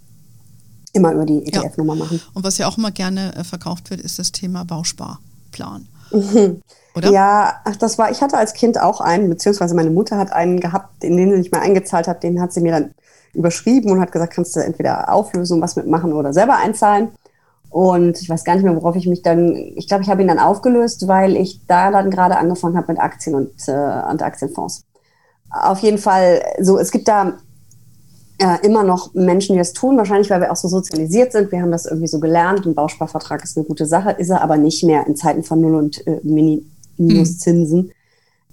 immer 0.94 1.14
über 1.14 1.26
die 1.26 1.46
ETF-Nummer 1.46 1.94
ja. 1.94 2.00
machen. 2.00 2.22
Und 2.34 2.44
was 2.44 2.58
ja 2.58 2.68
auch 2.68 2.78
immer 2.78 2.92
gerne 2.92 3.36
äh, 3.36 3.44
verkauft 3.44 3.90
wird, 3.90 4.02
ist 4.02 4.20
das 4.20 4.32
Thema 4.32 4.66
Bausparplan. 4.66 5.88
Mhm. 6.12 6.62
Oder? 6.98 7.12
Ja, 7.12 7.62
das 7.80 7.98
war, 7.98 8.12
ich 8.12 8.22
hatte 8.22 8.38
als 8.38 8.54
Kind 8.54 8.80
auch 8.80 9.02
einen, 9.02 9.30
beziehungsweise 9.30 9.76
meine 9.76 9.92
Mutter 9.92 10.18
hat 10.18 10.32
einen 10.32 10.60
gehabt, 10.60 11.04
in 11.04 11.16
den 11.16 11.32
sie 11.32 11.38
nicht 11.38 11.52
mehr 11.52 11.62
eingezahlt 11.62 12.08
hat, 12.08 12.24
den 12.24 12.42
hat 12.42 12.54
sie 12.54 12.62
mir 12.62 12.72
dann 12.72 12.92
überschrieben 13.34 13.92
und 13.92 14.02
hat 14.02 14.12
gesagt, 14.12 14.34
kannst 14.34 14.56
du 14.56 14.60
entweder 14.60 15.14
auflösen 15.14 15.62
was 15.62 15.76
mitmachen 15.76 16.14
oder 16.14 16.34
selber 16.34 16.58
einzahlen. 16.58 17.10
Und 17.70 18.20
ich 18.22 18.30
weiß 18.30 18.44
gar 18.44 18.56
nicht 18.56 18.64
mehr, 18.64 18.76
worauf 18.76 18.96
ich 18.96 19.08
mich 19.08 19.22
dann, 19.22 19.54
ich 19.76 19.88
glaube, 19.88 20.04
ich 20.04 20.10
habe 20.10 20.22
ihn 20.22 20.28
dann 20.28 20.40
aufgelöst, 20.40 21.08
weil 21.08 21.36
ich 21.36 21.62
da 21.68 21.92
dann 21.92 22.10
gerade 22.10 22.38
angefangen 22.38 22.78
habe 22.78 22.94
mit 22.94 23.02
Aktien 23.02 23.36
und, 23.36 23.52
äh, 23.68 24.02
und 24.10 24.24
Aktienfonds. 24.24 24.86
Auf 25.50 25.80
jeden 25.80 25.98
Fall, 25.98 26.42
so, 26.60 26.80
es 26.80 26.92
gibt 26.92 27.08
da 27.08 27.34
äh, 28.40 28.66
immer 28.66 28.84
noch 28.84 29.14
Menschen, 29.14 29.54
die 29.54 29.60
das 29.60 29.74
tun, 29.74 29.98
wahrscheinlich 29.98 30.30
weil 30.30 30.42
wir 30.42 30.52
auch 30.52 30.56
so 30.58 30.68
sozialisiert 30.68 31.32
sind. 31.32 31.52
Wir 31.52 31.62
haben 31.62 31.72
das 31.72 31.86
irgendwie 31.86 32.08
so 32.08 32.20
gelernt. 32.20 32.66
Ein 32.66 32.76
Bausparvertrag 32.76 33.44
ist 33.44 33.58
eine 33.58 33.66
gute 33.66 33.86
Sache, 33.86 34.12
ist 34.12 34.30
er 34.30 34.42
aber 34.42 34.58
nicht 34.58 34.84
mehr 34.84 35.06
in 35.08 35.16
Zeiten 35.16 35.44
von 35.44 35.60
Null- 35.60 35.76
und 35.76 36.06
äh, 36.08 36.20
Minuszinsen. 36.98 37.80
Mhm. 37.80 37.92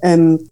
Ähm, 0.01 0.51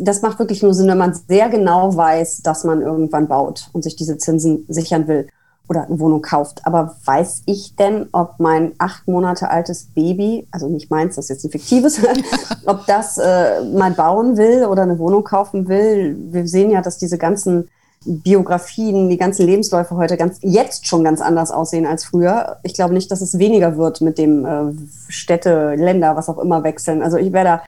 das 0.00 0.22
macht 0.22 0.38
wirklich 0.38 0.62
nur 0.62 0.72
Sinn, 0.72 0.88
wenn 0.88 0.98
man 0.98 1.14
sehr 1.14 1.48
genau 1.48 1.96
weiß, 1.96 2.42
dass 2.42 2.64
man 2.64 2.80
irgendwann 2.80 3.26
baut 3.26 3.68
und 3.72 3.82
sich 3.82 3.96
diese 3.96 4.18
Zinsen 4.18 4.64
sichern 4.68 5.08
will 5.08 5.26
oder 5.68 5.86
eine 5.86 5.98
Wohnung 6.00 6.22
kauft. 6.22 6.66
Aber 6.66 6.96
weiß 7.04 7.42
ich 7.46 7.76
denn, 7.76 8.08
ob 8.12 8.38
mein 8.38 8.72
acht 8.78 9.06
Monate 9.08 9.50
altes 9.50 9.86
Baby, 9.94 10.46
also 10.50 10.68
nicht 10.68 10.90
meins, 10.90 11.16
das 11.16 11.26
ist 11.26 11.28
jetzt 11.30 11.44
ein 11.44 11.50
fiktives, 11.50 12.00
ob 12.66 12.86
das 12.86 13.18
äh, 13.18 13.64
mal 13.64 13.92
bauen 13.92 14.36
will 14.36 14.64
oder 14.64 14.82
eine 14.82 14.98
Wohnung 14.98 15.24
kaufen 15.24 15.68
will? 15.68 16.16
Wir 16.30 16.46
sehen 16.46 16.70
ja, 16.70 16.82
dass 16.82 16.98
diese 16.98 17.18
ganzen 17.18 17.68
Biografien, 18.06 19.10
die 19.10 19.18
ganzen 19.18 19.44
Lebensläufe 19.44 19.94
heute 19.94 20.16
ganz 20.16 20.38
jetzt 20.40 20.86
schon 20.86 21.04
ganz 21.04 21.20
anders 21.20 21.50
aussehen 21.50 21.84
als 21.84 22.04
früher. 22.04 22.56
Ich 22.62 22.72
glaube 22.72 22.94
nicht, 22.94 23.10
dass 23.10 23.20
es 23.20 23.38
weniger 23.38 23.76
wird 23.76 24.00
mit 24.00 24.16
dem 24.16 24.46
äh, 24.46 24.72
Städte, 25.08 25.74
Länder, 25.74 26.16
was 26.16 26.30
auch 26.30 26.38
immer 26.38 26.64
wechseln. 26.64 27.02
Also 27.02 27.18
ich 27.18 27.32
wäre 27.32 27.44
da 27.44 27.62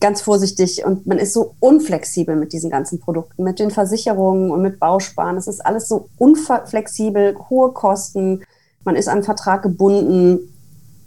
ganz 0.00 0.22
vorsichtig 0.22 0.84
und 0.86 1.06
man 1.06 1.18
ist 1.18 1.34
so 1.34 1.54
unflexibel 1.60 2.34
mit 2.34 2.54
diesen 2.54 2.70
ganzen 2.70 2.98
Produkten, 2.98 3.44
mit 3.44 3.58
den 3.58 3.70
Versicherungen 3.70 4.50
und 4.50 4.62
mit 4.62 4.80
Bausparen. 4.80 5.36
Es 5.36 5.48
ist 5.48 5.64
alles 5.64 5.86
so 5.86 6.08
unflexibel, 6.16 7.36
hohe 7.50 7.72
Kosten. 7.72 8.42
Man 8.84 8.96
ist 8.96 9.08
an 9.08 9.16
einen 9.16 9.24
Vertrag 9.24 9.62
gebunden. 9.62 10.50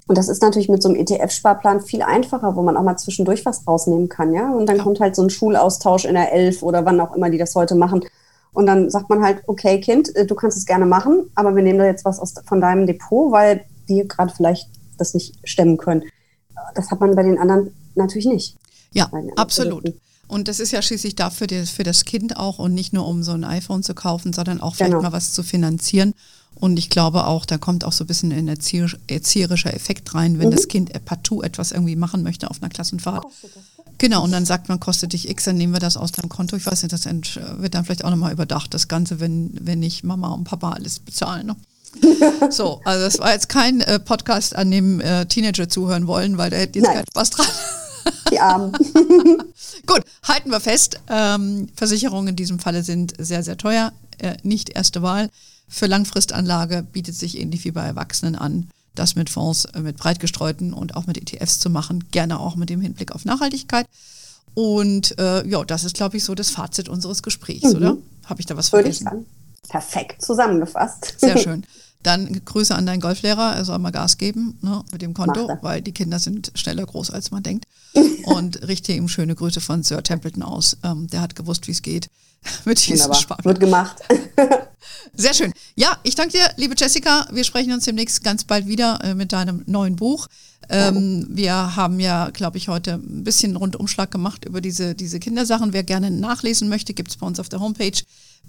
Und 0.07 0.17
das 0.17 0.29
ist 0.29 0.41
natürlich 0.41 0.69
mit 0.69 0.83
so 0.83 0.89
einem 0.89 0.99
ETF-Sparplan 0.99 1.81
viel 1.81 2.01
einfacher, 2.01 2.55
wo 2.55 2.61
man 2.61 2.77
auch 2.77 2.83
mal 2.83 2.95
zwischendurch 2.95 3.45
was 3.45 3.67
rausnehmen 3.67 4.07
kann, 4.07 4.33
ja. 4.33 4.51
Und 4.51 4.69
dann 4.69 4.77
kommt 4.77 4.99
halt 4.99 5.15
so 5.15 5.23
ein 5.23 5.29
Schulaustausch 5.29 6.05
in 6.05 6.13
der 6.13 6.31
Elf 6.31 6.63
oder 6.63 6.85
wann 6.85 7.01
auch 7.01 7.13
immer 7.13 7.29
die 7.29 7.37
das 7.37 7.55
heute 7.55 7.75
machen. 7.75 8.05
Und 8.57 8.65
dann 8.65 8.89
sagt 8.89 9.07
man 9.11 9.21
halt, 9.21 9.43
okay, 9.45 9.79
Kind, 9.79 10.15
äh, 10.15 10.25
du 10.25 10.33
kannst 10.33 10.57
es 10.57 10.65
gerne 10.65 10.87
machen, 10.87 11.29
aber 11.35 11.55
wir 11.55 11.61
nehmen 11.61 11.77
da 11.77 11.85
jetzt 11.85 12.05
was 12.05 12.17
aus, 12.17 12.33
von 12.43 12.59
deinem 12.59 12.87
Depot, 12.87 13.31
weil 13.31 13.63
die 13.87 14.03
gerade 14.07 14.33
vielleicht 14.35 14.67
das 14.97 15.13
nicht 15.13 15.35
stemmen 15.43 15.77
können. 15.77 16.01
Das 16.73 16.89
hat 16.89 16.99
man 16.99 17.15
bei 17.15 17.21
den 17.21 17.37
anderen 17.37 17.71
natürlich 17.93 18.25
nicht. 18.25 18.57
Ja, 18.93 19.11
absolut. 19.35 19.93
Und 20.27 20.47
das 20.47 20.59
ist 20.59 20.71
ja 20.71 20.81
schließlich 20.81 21.15
dafür 21.15 21.47
für 21.67 21.83
das 21.83 22.03
Kind 22.03 22.35
auch 22.35 22.57
und 22.57 22.73
nicht 22.73 22.93
nur 22.93 23.07
um 23.07 23.21
so 23.21 23.33
ein 23.33 23.43
iPhone 23.43 23.83
zu 23.83 23.93
kaufen, 23.93 24.33
sondern 24.33 24.59
auch 24.59 24.73
vielleicht 24.73 24.93
genau. 24.93 25.03
mal 25.03 25.13
was 25.13 25.33
zu 25.33 25.43
finanzieren. 25.43 26.15
Und 26.55 26.79
ich 26.79 26.89
glaube 26.89 27.27
auch, 27.27 27.45
da 27.45 27.59
kommt 27.59 27.85
auch 27.85 27.91
so 27.91 28.05
ein 28.05 28.07
bisschen 28.07 28.31
ein 28.31 28.47
erzieherischer 28.47 29.71
Effekt 29.71 30.15
rein, 30.15 30.39
wenn 30.39 30.47
mhm. 30.47 30.53
das 30.53 30.67
Kind 30.67 30.91
partout 31.05 31.43
etwas 31.43 31.73
irgendwie 31.73 31.95
machen 31.95 32.23
möchte 32.23 32.49
auf 32.49 32.63
einer 32.63 32.69
Klassenfahrt. 32.69 33.23
Genau, 33.97 34.23
und 34.23 34.31
dann 34.31 34.45
sagt 34.45 34.69
man, 34.69 34.79
kostet 34.79 35.13
dich 35.13 35.27
X, 35.29 35.45
dann 35.45 35.57
nehmen 35.57 35.73
wir 35.73 35.79
das 35.79 35.97
aus 35.97 36.11
deinem 36.11 36.29
Konto. 36.29 36.55
Ich 36.55 36.65
weiß 36.65 36.83
nicht, 36.83 36.93
das 36.93 37.05
wird 37.05 37.73
dann 37.73 37.85
vielleicht 37.85 38.05
auch 38.05 38.09
nochmal 38.09 38.31
überdacht, 38.31 38.73
das 38.73 38.87
Ganze, 38.87 39.19
wenn, 39.19 39.51
wenn 39.59 39.79
nicht 39.79 40.03
Mama 40.03 40.29
und 40.33 40.43
Papa 40.43 40.71
alles 40.71 40.99
bezahlen. 40.99 41.47
Ne? 41.47 41.55
so, 42.51 42.81
also 42.85 43.05
das 43.05 43.19
war 43.19 43.33
jetzt 43.33 43.49
kein 43.49 43.81
äh, 43.81 43.99
Podcast, 43.99 44.55
an 44.55 44.69
dem 44.69 44.99
äh, 44.99 45.25
Teenager 45.25 45.67
zuhören 45.67 46.05
wollen, 46.07 46.37
weil 46.37 46.49
der 46.49 46.59
hätte 46.59 46.79
jetzt 46.79 46.91
keinen 46.91 47.05
Spaß 47.09 47.29
dran. 47.31 47.47
Die 48.31 48.39
Armen. 48.39 48.71
Gut, 49.85 50.03
halten 50.23 50.51
wir 50.51 50.59
fest. 50.59 50.99
Ähm, 51.09 51.67
Versicherungen 51.75 52.29
in 52.29 52.35
diesem 52.35 52.59
Falle 52.59 52.83
sind 52.83 53.13
sehr, 53.17 53.43
sehr 53.43 53.57
teuer. 53.57 53.93
Äh, 54.19 54.37
nicht 54.43 54.69
erste 54.69 55.01
Wahl. 55.01 55.29
Für 55.67 55.87
Langfristanlage 55.87 56.83
bietet 56.83 57.15
sich 57.15 57.39
ähnlich 57.39 57.65
wie 57.65 57.71
bei 57.71 57.85
Erwachsenen 57.85 58.35
an, 58.35 58.69
das 58.99 59.15
mit 59.15 59.29
Fonds, 59.29 59.65
äh, 59.65 59.79
mit 59.79 59.97
breit 59.97 60.19
gestreuten 60.19 60.73
und 60.73 60.95
auch 60.95 61.07
mit 61.07 61.17
ETFs 61.17 61.59
zu 61.59 61.69
machen. 61.69 62.05
Gerne 62.11 62.39
auch 62.39 62.55
mit 62.55 62.69
dem 62.69 62.81
Hinblick 62.81 63.11
auf 63.11 63.25
Nachhaltigkeit. 63.25 63.87
Und 64.53 65.17
äh, 65.19 65.47
ja, 65.47 65.63
das 65.63 65.83
ist, 65.83 65.95
glaube 65.95 66.17
ich, 66.17 66.23
so 66.23 66.33
das 66.33 66.49
Fazit 66.49 66.89
unseres 66.89 67.21
Gesprächs, 67.21 67.65
mhm. 67.65 67.75
oder? 67.75 67.97
Habe 68.25 68.39
ich 68.39 68.45
da 68.45 68.57
was 68.57 68.69
vergessen? 68.69 69.05
Würde 69.05 69.17
ich 69.21 69.25
sagen. 69.25 69.25
Perfekt 69.69 70.21
zusammengefasst. 70.21 71.15
Sehr 71.19 71.37
schön. 71.37 71.63
Dann 72.03 72.41
Grüße 72.45 72.73
an 72.75 72.85
deinen 72.85 73.01
Golflehrer, 73.01 73.55
er 73.55 73.65
soll 73.65 73.79
mal 73.79 73.91
Gas 73.91 74.17
geben 74.17 74.57
ne, 74.61 74.83
mit 74.91 75.01
dem 75.01 75.13
Konto, 75.13 75.57
weil 75.61 75.81
die 75.81 75.91
Kinder 75.91 76.19
sind 76.19 76.51
schneller 76.55 76.85
groß, 76.85 77.11
als 77.11 77.31
man 77.31 77.43
denkt. 77.43 77.65
Und 78.25 78.67
richte 78.67 78.93
ihm 78.93 79.07
schöne 79.07 79.35
Grüße 79.35 79.61
von 79.61 79.83
Sir 79.83 80.03
Templeton 80.03 80.43
aus. 80.43 80.77
Ähm, 80.83 81.07
der 81.07 81.21
hat 81.21 81.35
gewusst, 81.35 81.67
wie 81.67 81.71
es 81.71 81.81
geht 81.81 82.09
mit 82.65 82.85
diesem 82.87 83.13
Sparplan. 83.13 83.45
Wird 83.45 83.59
gemacht. 83.59 83.97
Sehr 85.13 85.33
schön. 85.33 85.51
Ja, 85.75 85.97
ich 86.03 86.15
danke 86.15 86.37
dir, 86.37 86.49
liebe 86.57 86.75
Jessica. 86.77 87.27
Wir 87.31 87.43
sprechen 87.43 87.73
uns 87.73 87.85
demnächst 87.85 88.23
ganz 88.23 88.43
bald 88.43 88.67
wieder 88.67 89.03
äh, 89.03 89.15
mit 89.15 89.31
deinem 89.31 89.63
neuen 89.65 89.95
Buch. 89.95 90.27
Ähm, 90.69 91.27
wir 91.29 91.75
haben 91.75 91.99
ja, 91.99 92.29
glaube 92.29 92.57
ich, 92.57 92.67
heute 92.67 92.95
ein 92.95 93.23
bisschen 93.23 93.55
Rundumschlag 93.55 94.11
gemacht 94.11 94.45
über 94.45 94.59
diese, 94.61 94.95
diese 94.95 95.19
Kindersachen. 95.19 95.73
Wer 95.73 95.83
gerne 95.83 96.11
nachlesen 96.11 96.67
möchte, 96.67 96.93
gibt 96.93 97.09
es 97.09 97.17
bei 97.17 97.25
uns 97.25 97.39
auf 97.39 97.49
der 97.49 97.59
Homepage. 97.59 97.97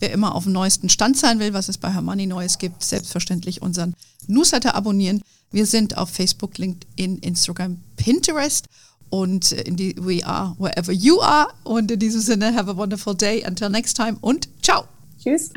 Wer 0.00 0.12
immer 0.12 0.34
auf 0.34 0.44
dem 0.44 0.52
neuesten 0.52 0.88
Stand 0.88 1.16
sein 1.16 1.38
will, 1.40 1.52
was 1.52 1.68
es 1.68 1.78
bei 1.78 1.92
Hermanni 1.92 2.26
Neues 2.26 2.58
gibt, 2.58 2.84
selbstverständlich 2.84 3.62
unseren 3.62 3.94
Newsletter 4.26 4.74
abonnieren. 4.74 5.22
Wir 5.50 5.66
sind 5.66 5.96
auf 5.96 6.10
Facebook, 6.10 6.58
LinkedIn, 6.58 7.18
Instagram, 7.18 7.78
Pinterest 7.96 8.66
und 9.10 9.52
in 9.52 9.76
die 9.76 9.96
We 9.98 10.24
are 10.26 10.54
wherever 10.58 10.92
you 10.92 11.20
are. 11.20 11.48
Und 11.64 11.90
in 11.90 11.98
diesem 11.98 12.20
Sinne, 12.20 12.54
have 12.54 12.70
a 12.70 12.76
wonderful 12.76 13.14
day. 13.14 13.44
Until 13.46 13.70
next 13.70 13.96
time 13.96 14.18
und 14.20 14.48
ciao. 14.62 14.84
Tschüss. 15.22 15.50